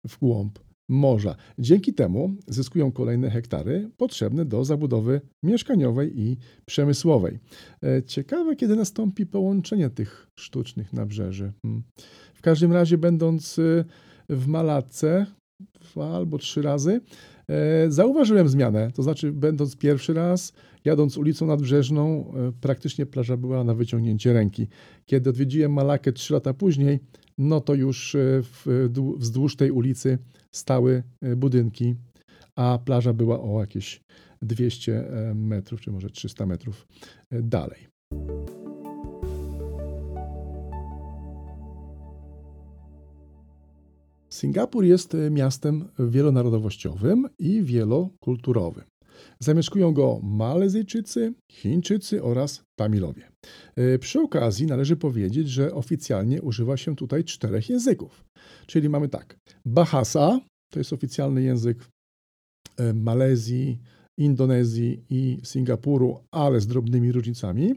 w 0.08 0.18
głąb 0.18 0.58
morza. 0.90 1.36
Dzięki 1.58 1.94
temu 1.94 2.34
zyskują 2.46 2.92
kolejne 2.92 3.30
hektary 3.30 3.90
potrzebne 3.96 4.44
do 4.44 4.64
zabudowy 4.64 5.20
mieszkaniowej 5.42 6.20
i 6.20 6.36
przemysłowej. 6.66 7.38
E, 7.84 8.02
ciekawe, 8.02 8.56
kiedy 8.56 8.76
nastąpi 8.76 9.26
połączenie 9.26 9.90
tych 9.90 10.26
sztucznych 10.38 10.92
nabrzeży. 10.92 11.52
Hmm. 11.62 11.82
W 12.34 12.42
każdym 12.42 12.72
razie, 12.72 12.98
będąc 12.98 13.58
e, 13.58 13.84
w 14.28 14.46
Malatce 14.46 15.26
dwa 15.80 16.16
albo 16.16 16.38
trzy 16.38 16.62
razy, 16.62 17.00
e, 17.48 17.90
zauważyłem 17.90 18.48
zmianę. 18.48 18.90
To 18.94 19.02
znaczy, 19.02 19.32
będąc 19.32 19.76
pierwszy 19.76 20.14
raz, 20.14 20.52
jadąc 20.84 21.16
ulicą 21.16 21.46
nadbrzeżną, 21.46 22.32
praktycznie 22.60 23.06
plaża 23.06 23.36
była 23.36 23.64
na 23.64 23.74
wyciągnięcie 23.74 24.32
ręki. 24.32 24.66
Kiedy 25.06 25.30
odwiedziłem 25.30 25.72
Malakę 25.72 26.12
trzy 26.12 26.34
lata 26.34 26.54
później, 26.54 26.98
no 27.40 27.60
to 27.60 27.74
już 27.74 28.16
wzdłuż 29.16 29.56
tej 29.56 29.70
ulicy 29.70 30.18
stały 30.52 31.02
e, 31.20 31.36
budynki 31.36 31.94
a 32.56 32.78
plaża 32.84 33.12
była 33.12 33.40
o 33.40 33.60
jakieś 33.60 34.00
200 34.42 35.04
metrów, 35.34 35.80
czy 35.80 35.90
może 35.90 36.10
300 36.10 36.46
metrów 36.46 36.88
dalej. 37.30 37.86
Singapur 44.28 44.84
jest 44.84 45.16
miastem 45.30 45.88
wielonarodowościowym 45.98 47.28
i 47.38 47.62
wielokulturowym. 47.62 48.84
Zamieszkują 49.40 49.92
go 49.92 50.20
Malezyjczycy, 50.22 51.34
Chińczycy 51.52 52.22
oraz 52.22 52.62
Tamilowie. 52.78 53.30
E, 53.76 53.98
przy 53.98 54.20
okazji 54.20 54.66
należy 54.66 54.96
powiedzieć, 54.96 55.48
że 55.48 55.74
oficjalnie 55.74 56.42
używa 56.42 56.76
się 56.76 56.96
tutaj 56.96 57.24
czterech 57.24 57.68
języków. 57.68 58.24
Czyli 58.66 58.88
mamy 58.88 59.08
tak: 59.08 59.36
Bahasa 59.66 60.40
to 60.72 60.80
jest 60.80 60.92
oficjalny 60.92 61.42
język 61.42 61.88
e, 62.76 62.94
Malezji, 62.94 63.78
Indonezji 64.18 65.04
i 65.10 65.38
Singapuru, 65.44 66.24
ale 66.30 66.60
z 66.60 66.66
drobnymi 66.66 67.12
różnicami. 67.12 67.74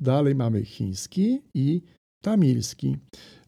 Dalej 0.00 0.34
mamy 0.34 0.64
chiński 0.64 1.40
i 1.54 1.82
tamilski. 2.22 2.96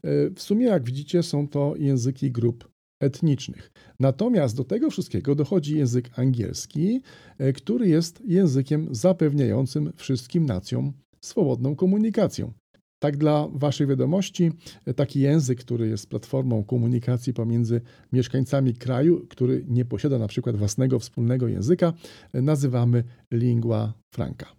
E, 0.03 0.29
w 0.29 0.41
sumie, 0.41 0.65
jak 0.65 0.83
widzicie, 0.83 1.23
są 1.23 1.47
to 1.47 1.73
języki 1.77 2.31
grup 2.31 2.76
etnicznych. 2.99 3.71
Natomiast 3.99 4.57
do 4.57 4.63
tego 4.63 4.89
wszystkiego 4.89 5.35
dochodzi 5.35 5.77
język 5.77 6.19
angielski, 6.19 7.01
e, 7.37 7.53
który 7.53 7.87
jest 7.87 8.21
językiem 8.25 8.87
zapewniającym 8.91 9.93
wszystkim 9.95 10.45
nacjom 10.45 10.93
swobodną 11.21 11.75
komunikację. 11.75 12.51
Tak 12.99 13.17
dla 13.17 13.47
Waszej 13.53 13.87
wiadomości, 13.87 14.51
e, 14.85 14.93
taki 14.93 15.19
język, 15.19 15.59
który 15.59 15.87
jest 15.87 16.09
platformą 16.09 16.63
komunikacji 16.63 17.33
pomiędzy 17.33 17.81
mieszkańcami 18.13 18.73
kraju, 18.73 19.27
który 19.29 19.65
nie 19.67 19.85
posiada 19.85 20.19
na 20.19 20.27
przykład 20.27 20.57
własnego 20.57 20.99
wspólnego 20.99 21.47
języka, 21.47 21.93
e, 22.33 22.41
nazywamy 22.41 23.03
lingua 23.31 23.93
franca. 24.13 24.56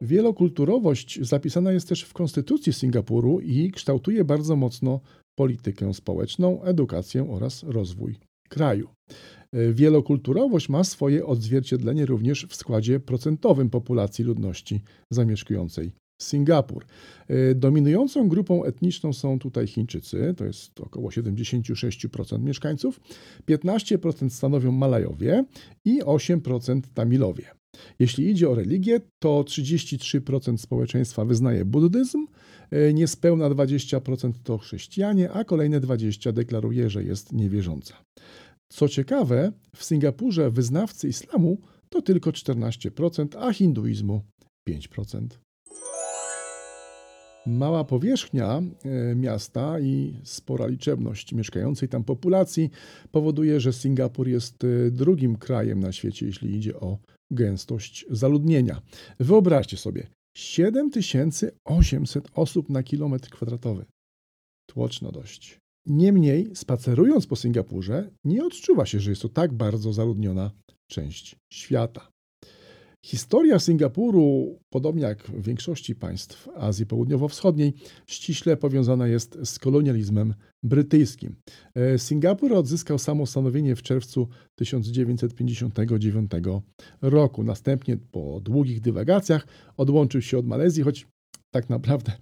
Wielokulturowość 0.00 1.18
zapisana 1.22 1.72
jest 1.72 1.88
też 1.88 2.02
w 2.02 2.12
konstytucji 2.12 2.72
Singapuru 2.72 3.40
i 3.40 3.70
kształtuje 3.70 4.24
bardzo 4.24 4.56
mocno 4.56 5.00
politykę 5.38 5.94
społeczną, 5.94 6.62
edukację 6.62 7.30
oraz 7.30 7.62
rozwój 7.62 8.16
kraju. 8.48 8.88
Wielokulturowość 9.52 10.68
ma 10.68 10.84
swoje 10.84 11.26
odzwierciedlenie 11.26 12.06
również 12.06 12.46
w 12.46 12.54
składzie 12.54 13.00
procentowym 13.00 13.70
populacji 13.70 14.24
ludności 14.24 14.82
zamieszkującej 15.10 15.92
Singapur. 16.22 16.86
Dominującą 17.54 18.28
grupą 18.28 18.64
etniczną 18.64 19.12
są 19.12 19.38
tutaj 19.38 19.66
Chińczycy, 19.66 20.34
to 20.36 20.44
jest 20.44 20.80
około 20.80 21.10
76% 21.10 22.42
mieszkańców, 22.42 23.00
15% 23.48 24.30
stanowią 24.30 24.72
Malajowie 24.72 25.44
i 25.84 26.02
8% 26.02 26.80
Tamilowie. 26.94 27.58
Jeśli 27.98 28.30
idzie 28.30 28.50
o 28.50 28.54
religię, 28.54 29.00
to 29.18 29.42
33% 29.42 30.56
społeczeństwa 30.58 31.24
wyznaje 31.24 31.64
buddyzm, 31.64 32.26
e, 32.70 32.92
niespełna 32.92 33.50
20% 33.50 34.32
to 34.42 34.58
chrześcijanie, 34.58 35.32
a 35.32 35.44
kolejne 35.44 35.80
20% 35.80 36.32
deklaruje, 36.32 36.90
że 36.90 37.04
jest 37.04 37.32
niewierząca. 37.32 37.94
Co 38.68 38.88
ciekawe, 38.88 39.52
w 39.76 39.84
Singapurze 39.84 40.50
wyznawcy 40.50 41.08
islamu 41.08 41.58
to 41.88 42.02
tylko 42.02 42.30
14%, 42.30 43.36
a 43.38 43.52
hinduizmu 43.52 44.22
5%. 44.68 45.47
Mała 47.48 47.84
powierzchnia 47.84 48.62
e, 48.84 49.14
miasta 49.14 49.80
i 49.80 50.14
spora 50.24 50.66
liczebność 50.66 51.32
mieszkającej 51.32 51.88
tam 51.88 52.04
populacji 52.04 52.70
powoduje, 53.12 53.60
że 53.60 53.72
Singapur 53.72 54.28
jest 54.28 54.64
e, 54.64 54.90
drugim 54.90 55.36
krajem 55.36 55.80
na 55.80 55.92
świecie, 55.92 56.26
jeśli 56.26 56.56
idzie 56.56 56.80
o 56.80 56.98
gęstość 57.30 58.06
zaludnienia. 58.10 58.82
Wyobraźcie 59.20 59.76
sobie, 59.76 60.06
7800 60.36 62.28
osób 62.34 62.68
na 62.68 62.82
kilometr 62.82 63.30
kwadratowy. 63.30 63.84
Tłoczno 64.70 65.12
dość. 65.12 65.58
Niemniej, 65.86 66.50
spacerując 66.54 67.26
po 67.26 67.36
Singapurze, 67.36 68.10
nie 68.24 68.44
odczuwa 68.44 68.86
się, 68.86 69.00
że 69.00 69.10
jest 69.10 69.22
to 69.22 69.28
tak 69.28 69.52
bardzo 69.52 69.92
zaludniona 69.92 70.50
część 70.90 71.36
świata. 71.52 72.08
Historia 73.02 73.58
Singapuru, 73.58 74.58
podobnie 74.70 75.02
jak 75.02 75.22
w 75.22 75.42
większości 75.42 75.94
państw 75.94 76.48
Azji 76.56 76.86
Południowo-Wschodniej, 76.86 77.72
ściśle 78.06 78.56
powiązana 78.56 79.06
jest 79.06 79.38
z 79.44 79.58
kolonializmem 79.58 80.34
brytyjskim. 80.62 81.36
E, 81.74 81.98
Singapur 81.98 82.52
odzyskał 82.52 82.98
samostanowienie 82.98 83.76
w 83.76 83.82
czerwcu 83.82 84.28
1959 84.54 86.30
roku. 87.02 87.44
Następnie 87.44 87.96
po 87.96 88.40
długich 88.40 88.80
dywagacjach 88.80 89.46
odłączył 89.76 90.22
się 90.22 90.38
od 90.38 90.46
Malezji, 90.46 90.82
choć 90.82 91.06
tak 91.50 91.70
naprawdę 91.70 92.12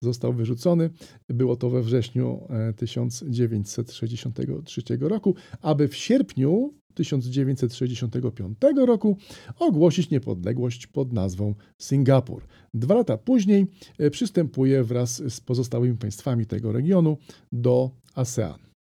został 0.00 0.32
wyrzucony. 0.32 0.90
Było 1.28 1.56
to 1.56 1.70
we 1.70 1.82
wrześniu 1.82 2.48
1963 2.76 4.82
e, 4.90 5.08
roku, 5.08 5.34
aby 5.60 5.88
w 5.88 5.96
sierpniu 5.96 6.74
1965 6.96 8.58
roku 8.86 9.16
ogłosić 9.58 10.10
niepodległość 10.10 10.86
pod 10.86 11.12
nazwą 11.12 11.54
Singapur. 11.78 12.42
Dwa 12.74 12.94
lata 12.94 13.16
później 13.16 13.66
e, 13.98 14.10
przystępuje 14.10 14.84
wraz 14.84 15.22
z 15.32 15.40
pozostałymi 15.40 15.96
państwami 15.96 16.46
tego 16.46 16.72
regionu 16.72 17.18
do 17.52 17.90
ASEAN. 18.14 18.75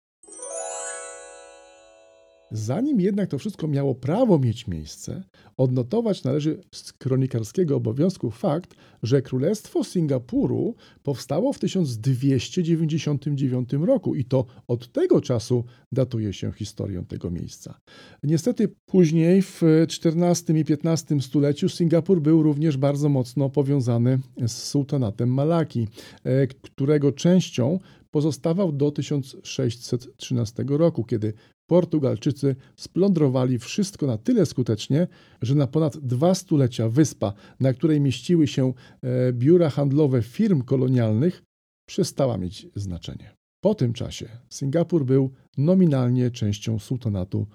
Zanim 2.51 3.01
jednak 3.01 3.29
to 3.29 3.37
wszystko 3.37 3.67
miało 3.67 3.95
prawo 3.95 4.39
mieć 4.39 4.67
miejsce, 4.67 5.23
odnotować 5.57 6.23
należy 6.23 6.61
z 6.71 6.93
kronikarskiego 6.93 7.75
obowiązku 7.75 8.31
fakt, 8.31 8.75
że 9.03 9.21
Królestwo 9.21 9.83
Singapuru 9.83 10.75
powstało 11.03 11.53
w 11.53 11.59
1299 11.59 13.73
roku 13.73 14.15
i 14.15 14.25
to 14.25 14.45
od 14.67 14.91
tego 14.91 15.21
czasu 15.21 15.65
datuje 15.91 16.33
się 16.33 16.51
historią 16.51 17.05
tego 17.05 17.31
miejsca. 17.31 17.79
Niestety 18.23 18.75
później 18.85 19.41
w 19.41 19.61
XIV 20.05 20.55
i 20.55 20.65
XV 20.69 21.21
stuleciu 21.21 21.69
Singapur 21.69 22.21
był 22.21 22.43
również 22.43 22.77
bardzo 22.77 23.09
mocno 23.09 23.49
powiązany 23.49 24.19
z 24.47 24.51
sułtanatem 24.51 25.29
Malaki, 25.29 25.87
e, 26.23 26.47
którego 26.47 27.11
częścią 27.11 27.79
pozostawał 28.11 28.71
do 28.71 28.91
1613 28.91 30.63
roku, 30.67 31.03
kiedy 31.03 31.33
Portugalczycy 31.69 32.55
splądrowali 32.75 33.59
wszystko 33.59 34.07
na 34.07 34.17
tyle 34.17 34.45
skutecznie, 34.45 35.07
że 35.41 35.55
na 35.55 35.67
ponad 35.67 35.97
dwa 35.97 36.35
stulecia 36.35 36.89
wyspa, 36.89 37.33
na 37.59 37.73
której 37.73 38.01
mieściły 38.01 38.47
się 38.47 38.73
e, 39.01 39.33
biura 39.33 39.69
handlowe 39.69 40.21
firm 40.21 40.61
kolonialnych, 40.61 41.43
przestała 41.87 42.37
mieć 42.37 42.67
znaczenie. 42.75 43.35
Po 43.63 43.75
tym 43.75 43.93
czasie 43.93 44.29
Singapur 44.49 45.05
był 45.05 45.31
nominalnie 45.57 46.31
częścią 46.31 46.79
sultanatu 46.79 47.47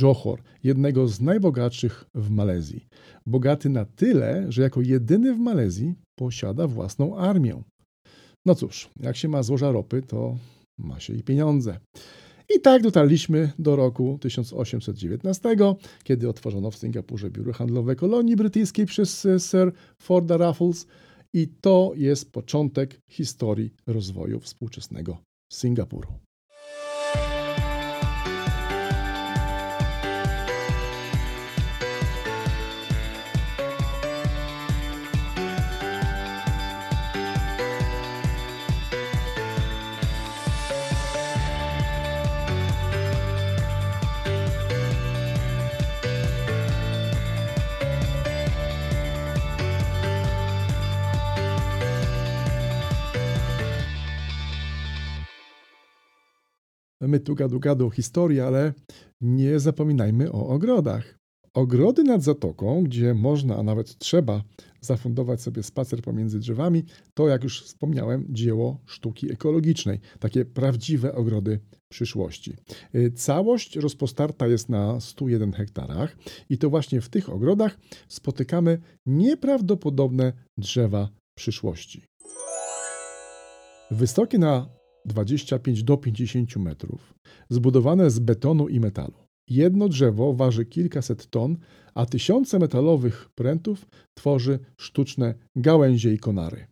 Johor, 0.00 0.42
jednego 0.64 1.08
z 1.08 1.20
najbogatszych 1.20 2.04
w 2.14 2.30
Malezji. 2.30 2.86
Bogaty 3.26 3.68
na 3.68 3.84
tyle, 3.84 4.46
że 4.48 4.62
jako 4.62 4.80
jedyny 4.80 5.34
w 5.34 5.38
Malezji 5.38 5.94
posiada 6.18 6.66
własną 6.66 7.16
armię. 7.16 7.62
No 8.46 8.54
cóż, 8.54 8.90
jak 9.00 9.16
się 9.16 9.28
ma 9.28 9.42
złoża 9.42 9.72
ropy, 9.72 10.02
to 10.02 10.36
ma 10.78 11.00
się 11.00 11.14
i 11.14 11.22
pieniądze. 11.22 11.78
I 12.56 12.60
tak 12.60 12.82
dotarliśmy 12.82 13.52
do 13.58 13.76
roku 13.76 14.18
1819, 14.20 15.56
kiedy 16.04 16.28
otworzono 16.28 16.70
w 16.70 16.76
Singapurze 16.76 17.30
biuro 17.30 17.52
handlowe 17.52 17.96
kolonii 17.96 18.36
brytyjskiej 18.36 18.86
przez 18.86 19.26
e, 19.26 19.40
Sir 19.40 19.72
Forda 19.98 20.36
Raffles 20.36 20.86
i 21.32 21.48
to 21.60 21.92
jest 21.96 22.32
początek 22.32 23.00
historii 23.08 23.74
rozwoju 23.86 24.40
współczesnego 24.40 25.18
Singapuru. 25.52 26.08
My 57.02 57.20
tu 57.20 57.34
gadu 57.34 57.60
gadu 57.60 57.90
historii, 57.90 58.40
ale 58.40 58.72
nie 59.20 59.60
zapominajmy 59.60 60.32
o 60.32 60.48
ogrodach. 60.48 61.18
Ogrody 61.54 62.04
nad 62.04 62.22
zatoką, 62.22 62.84
gdzie 62.84 63.14
można, 63.14 63.56
a 63.56 63.62
nawet 63.62 63.98
trzeba 63.98 64.42
zafundować 64.80 65.40
sobie 65.40 65.62
spacer 65.62 66.02
pomiędzy 66.02 66.38
drzewami, 66.38 66.84
to 67.14 67.28
jak 67.28 67.44
już 67.44 67.62
wspomniałem, 67.62 68.26
dzieło 68.30 68.80
sztuki 68.86 69.32
ekologicznej, 69.32 70.00
takie 70.20 70.44
prawdziwe 70.44 71.14
ogrody 71.14 71.60
przyszłości. 71.88 72.56
Y, 72.94 73.12
całość 73.12 73.76
rozpostarta 73.76 74.46
jest 74.46 74.68
na 74.68 75.00
101 75.00 75.52
hektarach 75.52 76.16
i 76.48 76.58
to 76.58 76.70
właśnie 76.70 77.00
w 77.00 77.08
tych 77.08 77.30
ogrodach 77.30 77.78
spotykamy 78.08 78.78
nieprawdopodobne 79.06 80.32
drzewa 80.58 81.08
przyszłości. 81.34 82.04
Wysokie 83.90 84.38
na 84.38 84.81
25 85.04 85.82
do 85.82 85.96
50 85.96 86.56
metrów, 86.56 87.14
zbudowane 87.50 88.10
z 88.10 88.18
betonu 88.18 88.68
i 88.68 88.80
metalu. 88.80 89.14
Jedno 89.48 89.88
drzewo 89.88 90.32
waży 90.34 90.64
kilkaset 90.64 91.30
ton, 91.30 91.56
a 91.94 92.06
tysiące 92.06 92.58
metalowych 92.58 93.28
prętów 93.34 93.86
tworzy 94.14 94.58
sztuczne 94.76 95.34
gałęzie 95.56 96.12
i 96.14 96.18
konary. 96.18 96.66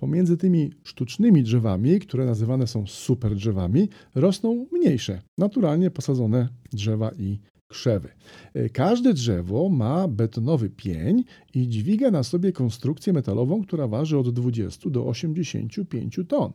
Pomiędzy 0.00 0.36
tymi 0.36 0.72
sztucznymi 0.84 1.42
drzewami, 1.42 2.00
które 2.00 2.26
nazywane 2.26 2.66
są 2.66 2.86
super 2.86 3.34
drzewami, 3.34 3.88
rosną 4.14 4.66
mniejsze, 4.72 5.22
naturalnie 5.38 5.90
posadzone 5.90 6.48
drzewa 6.72 7.10
i 7.18 7.38
krzewy. 7.68 8.08
E, 8.54 8.68
każde 8.68 9.14
drzewo 9.14 9.68
ma 9.68 10.08
betonowy 10.08 10.70
pień 10.70 11.24
i 11.54 11.68
dźwiga 11.68 12.10
na 12.10 12.22
sobie 12.22 12.52
konstrukcję 12.52 13.12
metalową, 13.12 13.62
która 13.62 13.88
waży 13.88 14.18
od 14.18 14.34
20 14.34 14.90
do 14.90 15.06
85 15.06 16.20
ton. 16.28 16.52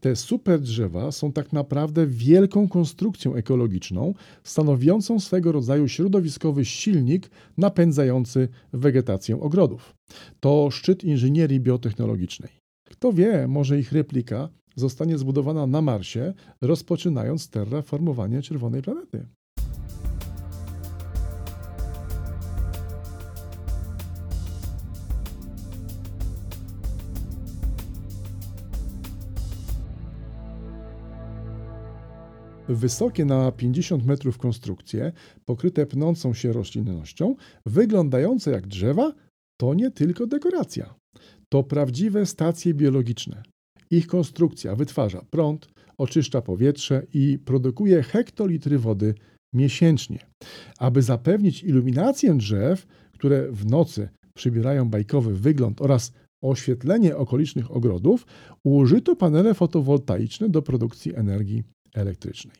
Te 0.00 0.16
super 0.16 0.60
drzewa 0.60 1.12
są 1.12 1.32
tak 1.32 1.52
naprawdę 1.52 2.06
wielką 2.06 2.68
konstrukcją 2.68 3.34
ekologiczną, 3.34 4.14
stanowiącą 4.44 5.20
swego 5.20 5.52
rodzaju 5.52 5.88
środowiskowy 5.88 6.64
silnik 6.64 7.30
napędzający 7.58 8.48
wegetację 8.72 9.40
ogrodów. 9.40 9.94
To 10.40 10.70
szczyt 10.70 11.04
inżynierii 11.04 11.60
biotechnologicznej. 11.60 12.50
Kto 12.90 13.12
wie, 13.12 13.48
może 13.48 13.78
ich 13.78 13.92
replika 13.92 14.48
zostanie 14.76 15.18
zbudowana 15.18 15.66
na 15.66 15.82
Marsie, 15.82 16.34
rozpoczynając 16.60 17.50
terraformowanie 17.50 18.42
czerwonej 18.42 18.82
planety. 18.82 19.26
Wysokie 32.70 33.24
na 33.24 33.52
50 33.52 34.06
metrów 34.06 34.38
konstrukcje, 34.38 35.12
pokryte 35.44 35.86
pnącą 35.86 36.34
się 36.34 36.52
roślinnością, 36.52 37.36
wyglądające 37.66 38.50
jak 38.50 38.66
drzewa, 38.66 39.12
to 39.60 39.74
nie 39.74 39.90
tylko 39.90 40.26
dekoracja. 40.26 40.94
To 41.48 41.62
prawdziwe 41.62 42.26
stacje 42.26 42.74
biologiczne. 42.74 43.42
Ich 43.90 44.06
konstrukcja 44.06 44.76
wytwarza 44.76 45.24
prąd, 45.30 45.68
oczyszcza 45.98 46.42
powietrze 46.42 47.02
i 47.14 47.38
produkuje 47.38 48.02
hektolitry 48.02 48.78
wody 48.78 49.14
miesięcznie. 49.54 50.18
Aby 50.78 51.02
zapewnić 51.02 51.62
iluminację 51.62 52.34
drzew, 52.34 52.86
które 53.12 53.52
w 53.52 53.66
nocy 53.66 54.08
przybierają 54.34 54.90
bajkowy 54.90 55.34
wygląd 55.34 55.80
oraz 55.80 56.12
oświetlenie 56.42 57.16
okolicznych 57.16 57.70
ogrodów, 57.70 58.26
użyto 58.64 59.16
panele 59.16 59.54
fotowoltaiczne 59.54 60.48
do 60.48 60.62
produkcji 60.62 61.16
energii 61.16 61.62
elektrycznej. 61.94 62.56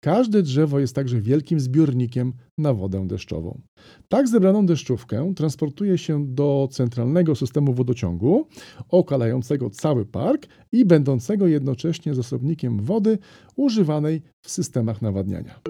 Każde 0.00 0.42
drzewo 0.42 0.80
jest 0.80 0.94
także 0.94 1.20
wielkim 1.20 1.60
zbiornikiem 1.60 2.32
na 2.58 2.74
wodę 2.74 3.06
deszczową. 3.06 3.60
Tak 4.08 4.28
zebraną 4.28 4.66
deszczówkę 4.66 5.32
transportuje 5.36 5.98
się 5.98 6.26
do 6.26 6.68
centralnego 6.70 7.34
systemu 7.34 7.74
wodociągu, 7.74 8.46
okalającego 8.88 9.70
cały 9.70 10.06
park 10.06 10.46
i 10.72 10.84
będącego 10.84 11.46
jednocześnie 11.46 12.14
zasobnikiem 12.14 12.82
wody 12.82 13.18
używanej 13.56 14.22
w 14.44 14.50
systemach 14.50 15.02
nawadniania. 15.02 15.60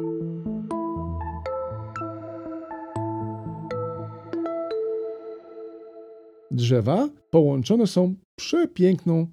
Drzewa 6.50 7.08
połączone 7.30 7.86
są 7.86 8.14
przepiękną 8.38 9.26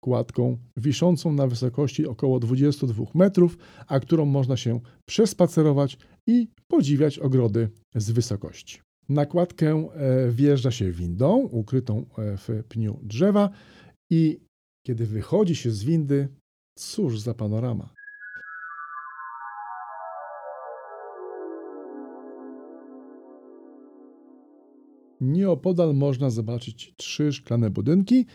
kładką 0.00 0.58
wiszącą 0.76 1.32
na 1.32 1.46
wysokości 1.46 2.06
około 2.06 2.40
22 2.40 3.04
metrów, 3.14 3.58
a 3.86 4.00
którą 4.00 4.24
można 4.24 4.56
się 4.56 4.80
przespacerować 5.06 5.98
i 6.26 6.48
podziwiać 6.68 7.18
ogrody 7.18 7.68
z 7.94 8.10
wysokości. 8.10 8.80
Na 9.08 9.26
kładkę 9.26 9.88
e, 9.94 10.30
wjeżdża 10.30 10.70
się 10.70 10.92
windą 10.92 11.36
ukrytą 11.36 12.06
e, 12.18 12.36
w 12.36 12.48
pniu 12.68 13.00
drzewa 13.02 13.50
i 14.10 14.40
kiedy 14.86 15.06
wychodzi 15.06 15.56
się 15.56 15.70
z 15.70 15.84
windy, 15.84 16.28
cóż 16.78 17.20
za 17.20 17.34
panorama. 17.34 17.94
Nieopodal 25.20 25.94
można 25.94 26.30
zobaczyć 26.30 26.94
trzy 26.96 27.32
szklane 27.32 27.70
budynki, 27.70 28.26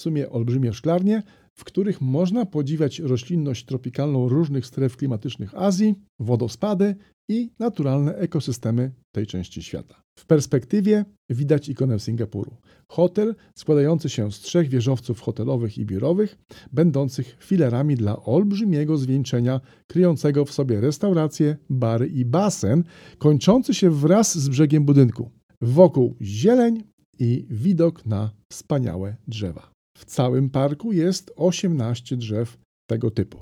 w 0.00 0.02
sumie 0.02 0.30
olbrzymie 0.30 0.72
szklarnie, 0.72 1.22
w 1.54 1.64
których 1.64 2.00
można 2.00 2.46
podziwiać 2.46 2.98
roślinność 2.98 3.64
tropikalną 3.64 4.28
różnych 4.28 4.66
stref 4.66 4.96
klimatycznych 4.96 5.54
Azji, 5.54 5.94
wodospady 6.20 6.96
i 7.28 7.50
naturalne 7.58 8.14
ekosystemy 8.14 8.92
tej 9.12 9.26
części 9.26 9.62
świata. 9.62 10.02
W 10.18 10.26
perspektywie 10.26 11.04
widać 11.30 11.68
ikonę 11.68 11.98
Singapuru. 11.98 12.56
Hotel 12.88 13.34
składający 13.54 14.08
się 14.08 14.32
z 14.32 14.40
trzech 14.40 14.68
wieżowców 14.68 15.20
hotelowych 15.20 15.78
i 15.78 15.86
biurowych, 15.86 16.38
będących 16.72 17.36
filerami 17.40 17.96
dla 17.96 18.22
olbrzymiego 18.22 18.98
zwieńczenia, 18.98 19.60
kryjącego 19.86 20.44
w 20.44 20.52
sobie 20.52 20.80
restauracje, 20.80 21.56
bary 21.70 22.06
i 22.06 22.24
basen, 22.24 22.84
kończący 23.18 23.74
się 23.74 23.90
wraz 23.90 24.38
z 24.38 24.48
brzegiem 24.48 24.84
budynku. 24.84 25.30
Wokół 25.60 26.16
zieleń 26.22 26.82
i 27.18 27.46
widok 27.50 28.06
na 28.06 28.30
wspaniałe 28.48 29.16
drzewa. 29.28 29.69
W 30.00 30.04
całym 30.04 30.50
parku 30.50 30.92
jest 30.92 31.32
18 31.36 32.16
drzew 32.16 32.58
tego 32.86 33.10
typu. 33.10 33.38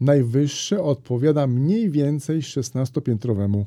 Najwyższe 0.00 0.82
odpowiada 0.82 1.46
mniej 1.46 1.90
więcej 1.90 2.40
16-piętrowemu 2.40 3.64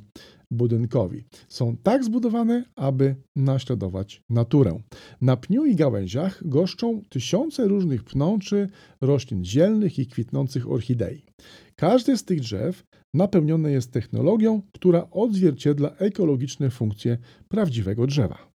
budynkowi. 0.52 1.24
Są 1.48 1.78
tak 1.78 2.04
zbudowane, 2.04 2.64
aby 2.76 3.16
naśladować 3.36 4.22
naturę. 4.30 4.80
Na 5.22 5.38
pniu 5.38 5.66
i 5.66 5.76
gałęziach 5.76 6.48
goszczą 6.48 7.02
tysiące 7.10 7.68
różnych 7.68 8.04
pnączy, 8.04 8.70
roślin 9.02 9.46
zielnych 9.46 10.00
i 10.00 10.08
kwitnących 10.08 10.72
orchidei. 10.72 11.26
Każde 11.76 12.18
z 12.18 12.24
tych 12.24 12.40
drzew 12.40 12.84
napełnione 13.14 13.72
jest 13.72 13.92
technologią, 13.92 14.62
która 14.74 15.08
odzwierciedla 15.12 15.90
ekologiczne 15.90 16.70
funkcje 16.70 17.18
prawdziwego 17.48 18.08
drzewa. 18.08 18.47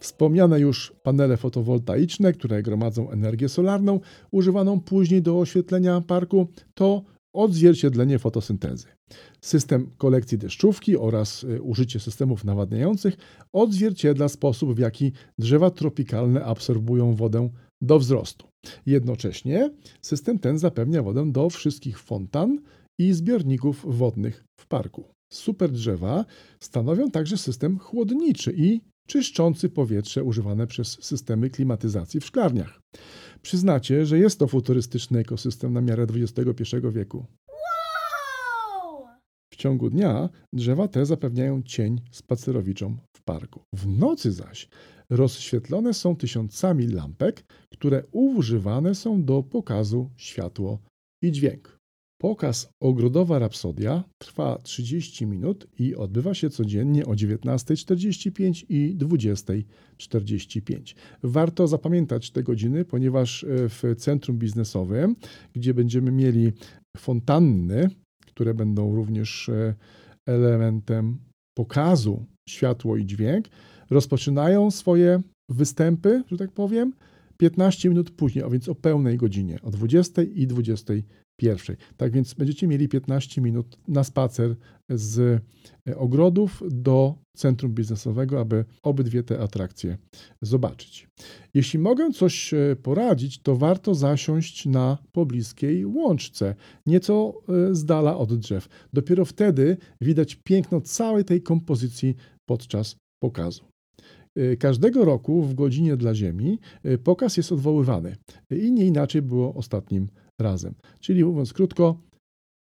Wspomniane 0.00 0.60
już 0.60 0.92
panele 1.02 1.36
fotowoltaiczne, 1.36 2.32
które 2.32 2.62
gromadzą 2.62 3.10
energię 3.10 3.48
solarną, 3.48 4.00
używaną 4.30 4.80
później 4.80 5.22
do 5.22 5.38
oświetlenia 5.40 6.00
parku, 6.00 6.48
to 6.74 7.02
odzwierciedlenie 7.32 8.18
fotosyntezy. 8.18 8.86
System 9.40 9.90
kolekcji 9.98 10.38
deszczówki 10.38 10.96
oraz 10.96 11.44
y, 11.44 11.62
użycie 11.62 12.00
systemów 12.00 12.44
nawadniających 12.44 13.16
odzwierciedla 13.52 14.28
sposób, 14.28 14.74
w 14.74 14.78
jaki 14.78 15.12
drzewa 15.38 15.70
tropikalne 15.70 16.44
absorbują 16.44 17.14
wodę 17.14 17.48
do 17.80 17.98
wzrostu. 17.98 18.46
Jednocześnie 18.86 19.70
system 20.02 20.38
ten 20.38 20.58
zapewnia 20.58 21.02
wodę 21.02 21.32
do 21.32 21.50
wszystkich 21.50 21.98
fontan 21.98 22.58
i 22.98 23.12
zbiorników 23.12 23.98
wodnych 23.98 24.44
w 24.60 24.66
parku. 24.66 25.04
Super 25.32 25.70
drzewa 25.70 26.24
stanowią 26.60 27.10
także 27.10 27.36
system 27.36 27.78
chłodniczy 27.78 28.54
i 28.56 28.80
czyszczący 29.10 29.68
powietrze 29.68 30.24
używane 30.24 30.66
przez 30.66 31.04
systemy 31.04 31.50
klimatyzacji 31.50 32.20
w 32.20 32.24
szklarniach. 32.24 32.80
Przyznacie, 33.42 34.06
że 34.06 34.18
jest 34.18 34.38
to 34.38 34.46
futurystyczny 34.46 35.18
ekosystem 35.18 35.72
na 35.72 35.80
miarę 35.80 36.06
XXI 36.14 36.76
wieku. 36.92 37.26
W 39.52 39.56
ciągu 39.56 39.90
dnia 39.90 40.28
drzewa 40.52 40.88
te 40.88 41.06
zapewniają 41.06 41.62
cień 41.62 42.00
spacerowiczom 42.10 43.00
w 43.16 43.22
parku. 43.22 43.62
W 43.74 43.86
nocy 43.86 44.32
zaś 44.32 44.68
rozświetlone 45.10 45.94
są 45.94 46.16
tysiącami 46.16 46.86
lampek, 46.86 47.44
które 47.72 48.04
używane 48.12 48.94
są 48.94 49.24
do 49.24 49.42
pokazu 49.42 50.10
światło 50.16 50.78
i 51.22 51.32
dźwięk. 51.32 51.79
Pokaz 52.20 52.70
Ogrodowa 52.80 53.38
Rapsodia 53.38 54.04
trwa 54.18 54.58
30 54.62 55.26
minut 55.26 55.66
i 55.78 55.96
odbywa 55.96 56.34
się 56.34 56.50
codziennie 56.50 57.06
o 57.06 57.10
19.45 57.10 58.64
i 58.68 58.96
20.45. 58.98 60.94
Warto 61.22 61.68
zapamiętać 61.68 62.30
te 62.30 62.42
godziny, 62.42 62.84
ponieważ 62.84 63.44
e, 63.44 63.46
w 63.68 63.82
centrum 63.96 64.38
biznesowym, 64.38 65.16
gdzie 65.52 65.74
będziemy 65.74 66.12
mieli 66.12 66.52
fontanny, 66.96 67.88
które 68.26 68.54
będą 68.54 68.94
również 68.94 69.48
e, 69.48 69.74
elementem 70.26 71.18
pokazu 71.54 72.26
światło 72.48 72.96
i 72.96 73.06
dźwięk, 73.06 73.48
rozpoczynają 73.90 74.70
swoje 74.70 75.20
występy, 75.48 76.22
że 76.30 76.36
tak 76.36 76.52
powiem, 76.52 76.92
15 77.36 77.88
minut 77.88 78.10
później, 78.10 78.44
a 78.44 78.50
więc 78.50 78.68
o 78.68 78.74
pełnej 78.74 79.16
godzinie, 79.16 79.58
o 79.62 79.70
20 79.70 80.22
i 80.22 80.46
21. 81.40 81.76
Tak 81.96 82.12
więc 82.12 82.34
będziecie 82.34 82.66
mieli 82.66 82.88
15 82.88 83.40
minut 83.40 83.78
na 83.88 84.04
spacer 84.04 84.56
z 84.88 85.42
e, 85.88 85.96
ogrodów 85.96 86.62
do 86.70 87.14
centrum 87.36 87.72
biznesowego, 87.72 88.40
aby 88.40 88.64
obydwie 88.82 89.22
te 89.22 89.40
atrakcje 89.40 89.98
zobaczyć. 90.42 91.08
Jeśli 91.54 91.78
mogę 91.78 92.10
coś 92.10 92.54
e, 92.54 92.76
poradzić, 92.82 93.42
to 93.42 93.56
warto 93.56 93.94
zasiąść 93.94 94.66
na 94.66 94.98
pobliskiej 95.12 95.86
łączce, 95.86 96.54
nieco 96.86 97.34
e, 97.48 97.74
z 97.74 97.84
dala 97.84 98.16
od 98.16 98.34
drzew. 98.34 98.68
Dopiero 98.92 99.24
wtedy 99.24 99.76
widać 100.00 100.34
piękno 100.44 100.80
całej 100.80 101.24
tej 101.24 101.42
kompozycji 101.42 102.14
podczas 102.48 102.96
pokazu. 103.22 103.62
Każdego 104.58 105.04
roku 105.04 105.42
w 105.42 105.54
godzinie 105.54 105.96
dla 105.96 106.14
Ziemi 106.14 106.58
pokaz 107.04 107.36
jest 107.36 107.52
odwoływany 107.52 108.16
i 108.50 108.72
nie 108.72 108.86
inaczej 108.86 109.22
było 109.22 109.54
ostatnim 109.54 110.08
razem. 110.40 110.74
Czyli 111.00 111.24
mówiąc 111.24 111.52
krótko, 111.52 112.00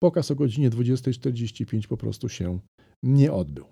pokaz 0.02 0.30
o 0.30 0.34
godzinie 0.34 0.70
20.45 0.70 1.86
po 1.86 1.96
prostu 1.96 2.28
się 2.28 2.58
nie 3.02 3.32
odbył. 3.32 3.64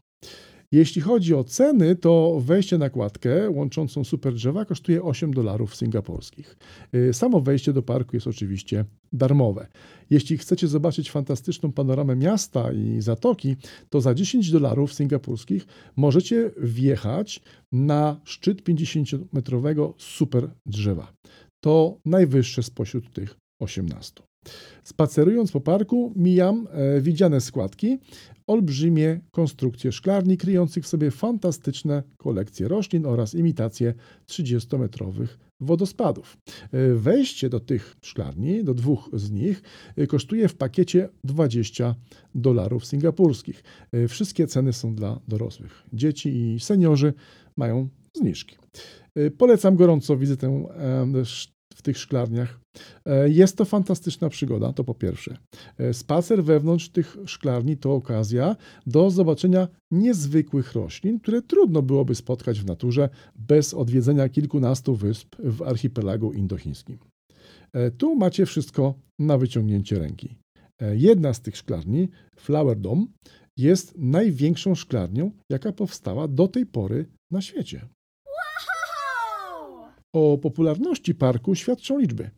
Jeśli 0.75 1.03
chodzi 1.03 1.35
o 1.35 1.45
ceny, 1.45 1.97
to 1.97 2.41
wejście 2.41 2.79
na 2.79 2.91
kładkę 2.91 3.51
łączącą 3.51 4.05
super 4.05 4.35
drzewa 4.35 4.65
kosztuje 4.65 5.03
8 5.03 5.35
dolarów 5.35 5.77
singapurskich. 5.77 6.57
Y, 6.95 7.13
samo 7.13 7.41
wejście 7.41 7.73
do 7.73 7.83
parku 7.83 8.17
jest 8.17 8.27
oczywiście 8.27 8.85
darmowe. 9.13 9.67
Jeśli 10.11 10.39
chcecie 10.39 10.69
zobaczyć 10.69 11.11
fantastyczną 11.11 11.73
panoramę 11.73 12.17
miasta 12.17 12.73
i 12.73 13.01
zatoki, 13.01 13.57
to 13.91 14.01
za 14.01 14.15
10 14.15 14.51
dolarów 14.51 14.95
singapurskich 14.95 15.67
możecie 15.97 16.51
wjechać 16.57 17.41
na 17.73 18.21
szczyt 18.25 18.63
50-metrowego 18.63 19.93
super 19.99 20.51
drzewa. 20.67 21.13
To 21.65 21.99
najwyższe 22.05 22.63
spośród 22.63 23.13
tych 23.13 23.37
18. 23.59 24.23
Spacerując 24.85 25.53
po 25.53 25.61
parku, 25.61 26.13
mijam 26.17 26.69
e, 26.71 27.01
widziane 27.01 27.41
składki, 27.41 27.99
olbrzymie 28.47 29.21
konstrukcje 29.31 29.93
szklarni 29.93 30.37
kryjących 30.37 30.85
w 30.85 30.89
sobie 30.89 31.11
fantastyczne 31.11 32.03
kolekcje 32.17 32.69
roślin 32.69 33.07
oraz 33.07 33.35
imitacje 33.35 33.95
30-metrowych 34.27 35.29
wodospadów. 35.61 36.37
E, 36.73 36.95
wejście 36.95 37.49
do 37.49 37.61
tych 37.61 37.97
szklarni, 38.03 38.65
do 38.65 38.75
dwóch 38.75 39.11
z 39.13 39.31
nich, 39.31 39.63
e, 39.97 40.07
kosztuje 40.07 40.49
w 40.49 40.55
pakiecie 40.55 41.09
20 41.25 41.95
dolarów 42.35 42.87
singapurskich. 42.87 43.65
E, 43.93 44.09
wszystkie 44.09 44.47
ceny 44.47 44.73
są 44.73 44.95
dla 44.95 45.21
dorosłych. 45.29 45.83
Dzieci 45.93 46.29
i 46.29 46.61
seniorzy 46.61 47.15
mają 47.57 47.89
zniżki. 48.15 48.57
E, 49.15 49.31
polecam 49.31 49.77
gorąco 49.77 50.17
wizytę 50.17 50.67
w 51.75 51.83
tych 51.83 51.99
szklarniach. 51.99 52.61
E, 53.07 53.29
jest 53.29 53.57
to 53.57 53.65
fantastyczna 53.65 54.29
przygoda, 54.29 54.73
to 54.73 54.85
po 54.85 54.95
pierwsze. 54.95 55.37
E, 55.79 55.95
spacer 55.95 56.45
wewnątrz 56.45 56.89
tych 56.89 57.17
szklarni 57.27 57.77
to 57.77 57.95
okazja 57.95 58.57
do 58.87 59.11
zobaczenia 59.11 59.69
niezwykłych 59.91 60.73
roślin, 60.73 61.21
które 61.21 61.43
trudno 61.43 61.83
byłoby 61.83 62.15
spotkać 62.15 62.61
w 62.61 62.67
naturze 62.67 63.09
bez 63.37 63.75
odwiedzenia 63.75 64.29
kilkunastu 64.29 64.95
wysp 64.95 65.37
w 65.39 65.63
archipelagu 65.63 66.33
indochińskim. 66.33 66.99
E, 67.73 67.91
tu 67.91 68.17
macie 68.17 68.47
wszystko 68.47 68.95
na 69.19 69.39
wyciągnięcie 69.39 69.99
ręki. 69.99 70.35
Jedna 70.93 71.35
z 71.35 71.41
tych 71.41 71.57
szklarni, 71.57 72.09
Flower 72.37 72.79
Dome, 72.79 73.07
jest 73.57 73.99
największą 73.99 74.75
szklarnią, 74.75 75.31
jaka 75.51 75.73
powstała 75.73 76.29
do 76.29 76.49
tej 76.49 76.67
pory 76.67 77.07
na 77.31 77.41
świecie. 77.41 77.89
O 80.15 80.39
popularności 80.39 81.15
parku 81.15 81.55
świadczą 81.55 81.99
liczby. 81.99 82.31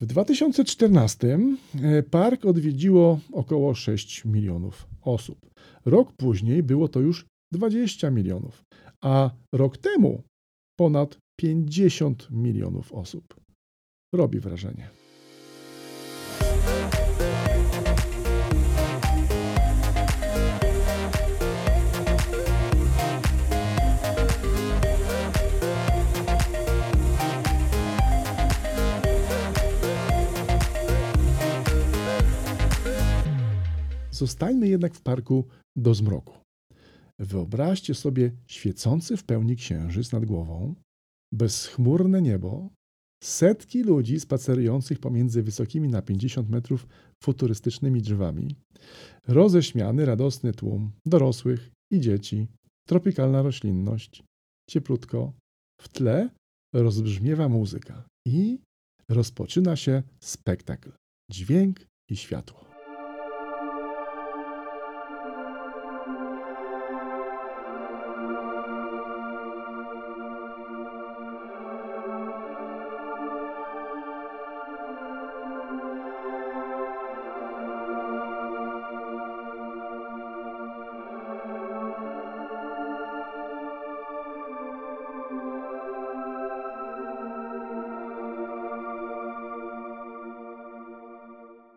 W 0.00 0.06
2014 0.06 1.38
e, 1.82 2.02
park 2.02 2.44
odwiedziło 2.44 3.20
około 3.32 3.74
6 3.74 4.24
milionów 4.24 4.86
osób. 5.02 5.38
Rok 5.84 6.12
później 6.12 6.62
było 6.62 6.88
to 6.88 7.00
już 7.00 7.26
20 7.52 8.10
milionów, 8.10 8.64
a 9.00 9.30
rok 9.52 9.78
temu 9.78 10.22
ponad 10.78 11.18
50 11.40 12.28
milionów 12.30 12.92
osób. 12.92 13.34
Robi 14.14 14.40
wrażenie. 14.40 14.90
Zostańmy 34.14 34.68
jednak 34.68 34.94
w 34.94 35.00
parku 35.00 35.44
do 35.76 35.94
zmroku. 35.94 36.34
Wyobraźcie 37.18 37.94
sobie 37.94 38.32
świecący 38.46 39.16
w 39.16 39.24
pełni 39.24 39.56
księżyc 39.56 40.12
nad 40.12 40.24
głową, 40.24 40.74
bezchmurne 41.32 42.22
niebo, 42.22 42.68
setki 43.22 43.82
ludzi 43.82 44.20
spacerujących 44.20 44.98
pomiędzy 44.98 45.42
wysokimi 45.42 45.88
na 45.88 46.02
50 46.02 46.48
metrów 46.48 46.86
futurystycznymi 47.22 48.02
drzewami, 48.02 48.56
roześmiany, 49.28 50.04
radosny 50.04 50.52
tłum 50.52 50.92
dorosłych 51.06 51.70
i 51.92 52.00
dzieci, 52.00 52.46
tropikalna 52.88 53.42
roślinność, 53.42 54.24
cieplutko. 54.70 55.32
W 55.80 55.88
tle 55.88 56.30
rozbrzmiewa 56.74 57.48
muzyka 57.48 58.08
i 58.26 58.58
rozpoczyna 59.08 59.76
się 59.76 60.02
spektakl, 60.20 60.92
dźwięk 61.30 61.86
i 62.10 62.16
światło. 62.16 62.73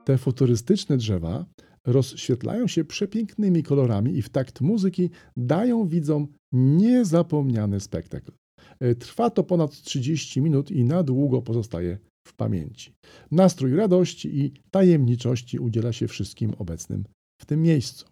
Te 0.08 0.18
futurystyczne 0.18 0.98
drzewa 0.98 1.46
rozświetlają 1.86 2.68
się 2.68 2.86
przepięknymi 2.86 3.64
kolorami 3.64 4.18
i 4.18 4.22
w 4.22 4.30
takt 4.30 4.62
muzyki 4.62 5.10
dają 5.38 5.88
widzom 5.88 6.28
niezapomniany 6.52 7.80
spektakl. 7.80 8.32
E, 8.80 8.96
trwa 8.96 9.30
to 9.30 9.44
ponad 9.44 9.82
30 9.82 10.42
minut 10.42 10.72
i 10.72 10.84
na 10.84 11.04
długo 11.04 11.42
pozostaje 11.42 11.98
w 12.28 12.34
pamięci. 12.34 12.94
Nastrój 13.32 13.76
radości 13.76 14.40
i 14.40 14.54
tajemniczości 14.72 15.60
udziela 15.60 15.94
się 15.94 16.08
wszystkim 16.08 16.54
obecnym 16.58 17.04
w 17.42 17.46
tym 17.46 17.62
miejscu. 17.62 18.06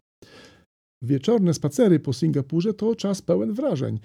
Wieczorne 1.03 1.53
spacery 1.53 1.99
po 1.99 2.13
Singapurze 2.13 2.73
to 2.73 2.95
czas 2.95 3.21
pełen 3.21 3.53
wrażeń. 3.53 3.99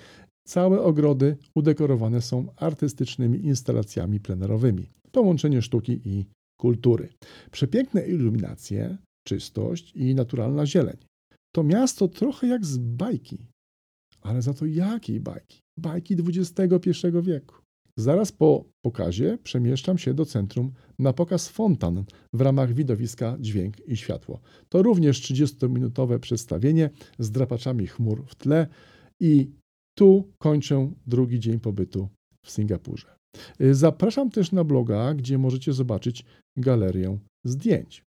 Całe 0.47 0.81
ogrody 0.81 1.37
udekorowane 1.55 2.23
są 2.23 2.47
artystycznymi 2.57 3.45
instalacjami 3.45 4.21
plenerowymi. 4.21 4.91
Połączenie 5.13 5.63
sztuki 5.63 6.01
i 6.05 6.25
kultury. 6.61 7.09
Przepiękne 7.51 8.07
iluminacje, 8.07 8.97
czystość 9.27 9.93
i 9.95 10.15
naturalna 10.15 10.67
zieleń. 10.67 10.97
To 11.55 11.63
miasto 11.63 12.09
trochę 12.09 12.47
jak 12.47 12.67
z 12.67 12.79
bajki. 12.79 13.47
Ale 14.23 14.43
za 14.43 14.55
to 14.55 14.67
jakiej 14.67 15.21
bajki? 15.21 15.61
Bajki 15.79 16.17
XXI 16.29 16.91
wieku. 17.23 17.55
Zaraz 17.97 18.33
po 18.33 18.65
pokazie 18.85 19.39
przemieszczam 19.43 19.99
się 19.99 20.15
do 20.15 20.25
centrum 20.27 20.73
na 20.99 21.13
pokaz 21.13 21.49
fontan 21.49 22.05
w 22.35 22.41
ramach 22.41 22.75
widowiska 22.75 23.37
Dźwięk 23.41 23.89
i 23.89 23.97
Światło. 23.97 24.41
To 24.69 24.83
również 24.83 25.21
30-minutowe 25.21 26.19
przedstawienie 26.19 26.91
z 27.19 27.31
drapaczami 27.31 27.87
chmur 27.87 28.25
w 28.27 28.35
tle 28.35 28.67
i 29.21 29.51
tu 29.99 30.33
kończę 30.39 30.93
drugi 31.07 31.41
dzień 31.41 31.61
pobytu 31.61 32.09
w 32.45 32.51
Singapurze. 32.51 33.17
Zapraszam 33.73 34.31
też 34.31 34.53
na 34.53 34.65
bloga, 34.65 35.15
gdzie 35.15 35.39
możecie 35.39 35.73
zobaczyć 35.73 36.25
galerię 36.57 37.19
zdjęć. 37.45 38.05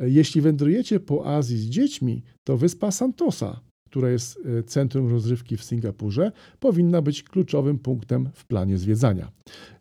Jeśli 0.00 0.40
wędrujecie 0.40 1.00
po 1.00 1.36
Azji 1.36 1.58
z 1.58 1.64
dziećmi, 1.64 2.22
to 2.46 2.56
wyspa 2.56 2.90
Santosa, 2.90 3.60
która 3.88 4.10
jest 4.10 4.38
e, 4.46 4.62
centrum 4.62 5.08
rozrywki 5.08 5.56
w 5.56 5.64
Singapurze, 5.64 6.32
powinna 6.60 7.02
być 7.02 7.22
kluczowym 7.22 7.78
punktem 7.78 8.30
w 8.34 8.46
planie 8.46 8.78
zwiedzania. 8.78 9.32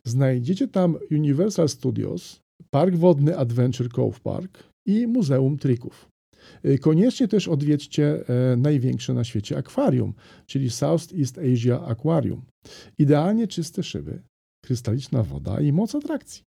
Znajdziecie 0.08 0.68
tam 0.68 0.98
Universal 1.12 1.70
Studios, 1.70 2.39
park 2.70 2.96
wodny 2.96 3.38
Adventure 3.38 3.89
Cove 3.89 4.20
Park 4.20 4.63
i 4.88 5.08
Muzeum 5.08 5.58
Trików. 5.58 6.10
Y, 6.65 6.80
Koniecznie 6.80 7.28
też 7.28 7.48
odwiedźcie 7.48 8.28
e, 8.30 8.56
największe 8.58 9.13
na 9.13 9.24
świecie 9.24 9.58
akwarium, 9.58 10.13
czyli 10.46 10.70
Southeast 10.70 11.38
Asia 11.38 11.86
Aquarium. 11.86 12.41
Idealnie 12.98 13.48
czyste 13.48 13.84
szyby, 13.84 14.22
krystaliczna 14.63 15.24
woda 15.24 15.62
i 15.62 15.72
moc 15.72 15.96
atrakcji. 15.96 16.44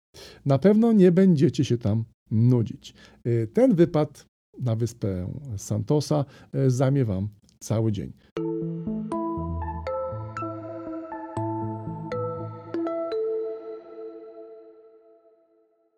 Na 0.45 0.59
pewno 0.59 0.93
nie 0.93 1.13
będziecie 1.13 1.65
się 1.65 1.79
tam 1.79 2.05
nudzić. 2.31 2.95
Y, 3.27 3.49
Ten 3.53 3.75
wypad 3.75 4.27
na 4.61 4.77
wyspę 4.77 5.29
Santosa 5.57 6.25
e, 6.53 6.71
zajmie 6.71 7.05
Wam 7.05 7.29
cały 7.61 7.93
dzień. 7.93 8.13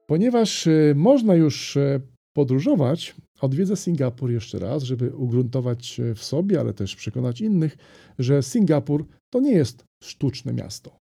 Ponieważ 0.06 0.66
e, 0.66 0.94
można 0.96 1.34
już 1.34 1.76
e, 1.76 2.00
podróżować, 2.36 3.14
odwiedzę 3.40 3.76
Singapur 3.76 4.30
jeszcze 4.30 4.58
raz, 4.58 4.82
żeby 4.82 5.16
ugruntować 5.16 6.00
w 6.14 6.24
sobie, 6.24 6.60
ale 6.60 6.74
też 6.74 6.96
przekonać 6.96 7.40
innych, 7.40 7.76
że 8.18 8.42
Singapur 8.42 9.06
to 9.32 9.40
nie 9.40 9.52
jest 9.52 9.84
sztuczne 10.04 10.52
miasto. 10.52 10.96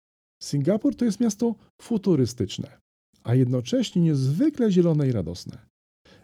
Singapur 0.42 0.96
to 0.96 1.04
jest 1.04 1.20
miasto 1.20 1.54
futurystyczne, 1.82 2.78
a 3.30 3.34
jednocześnie 3.34 4.02
niezwykle 4.02 4.70
zielone 4.70 5.08
i 5.08 5.12
radosne. 5.12 5.58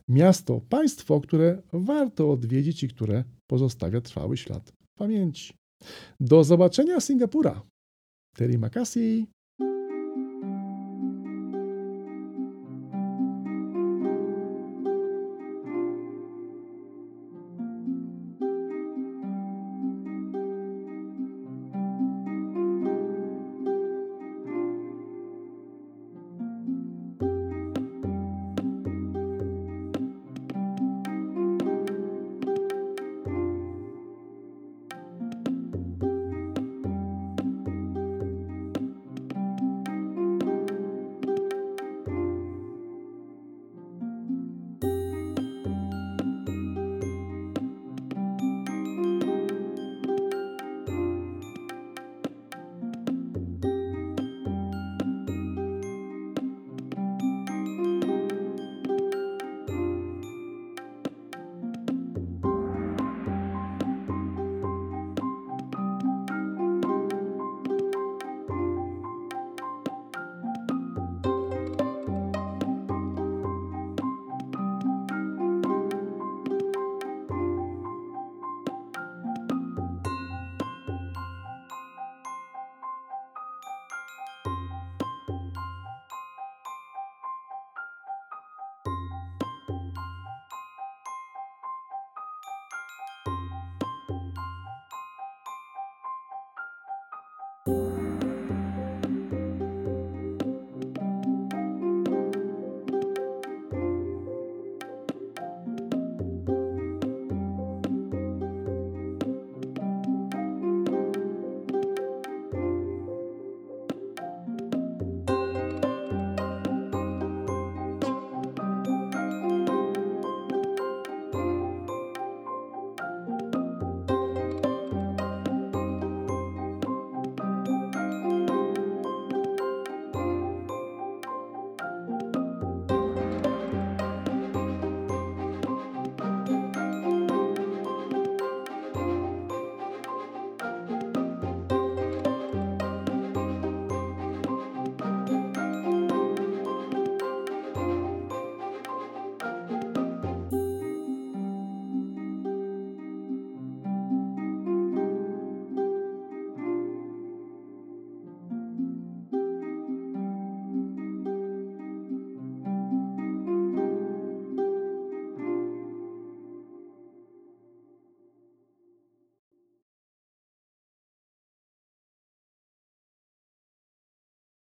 Miasto, 0.08 0.60
państwo, 0.68 1.20
które 1.20 1.62
warto 1.72 2.30
odwiedzić 2.30 2.82
i 2.82 2.88
które 2.88 3.24
pozostawia 3.46 4.00
trwały 4.00 4.36
ślad 4.36 4.72
pamięci. 4.98 5.54
Do 6.20 6.44
zobaczenia 6.44 7.00
Singapura. 7.00 7.62
Terima 8.36 8.70
kasih. 8.70 9.26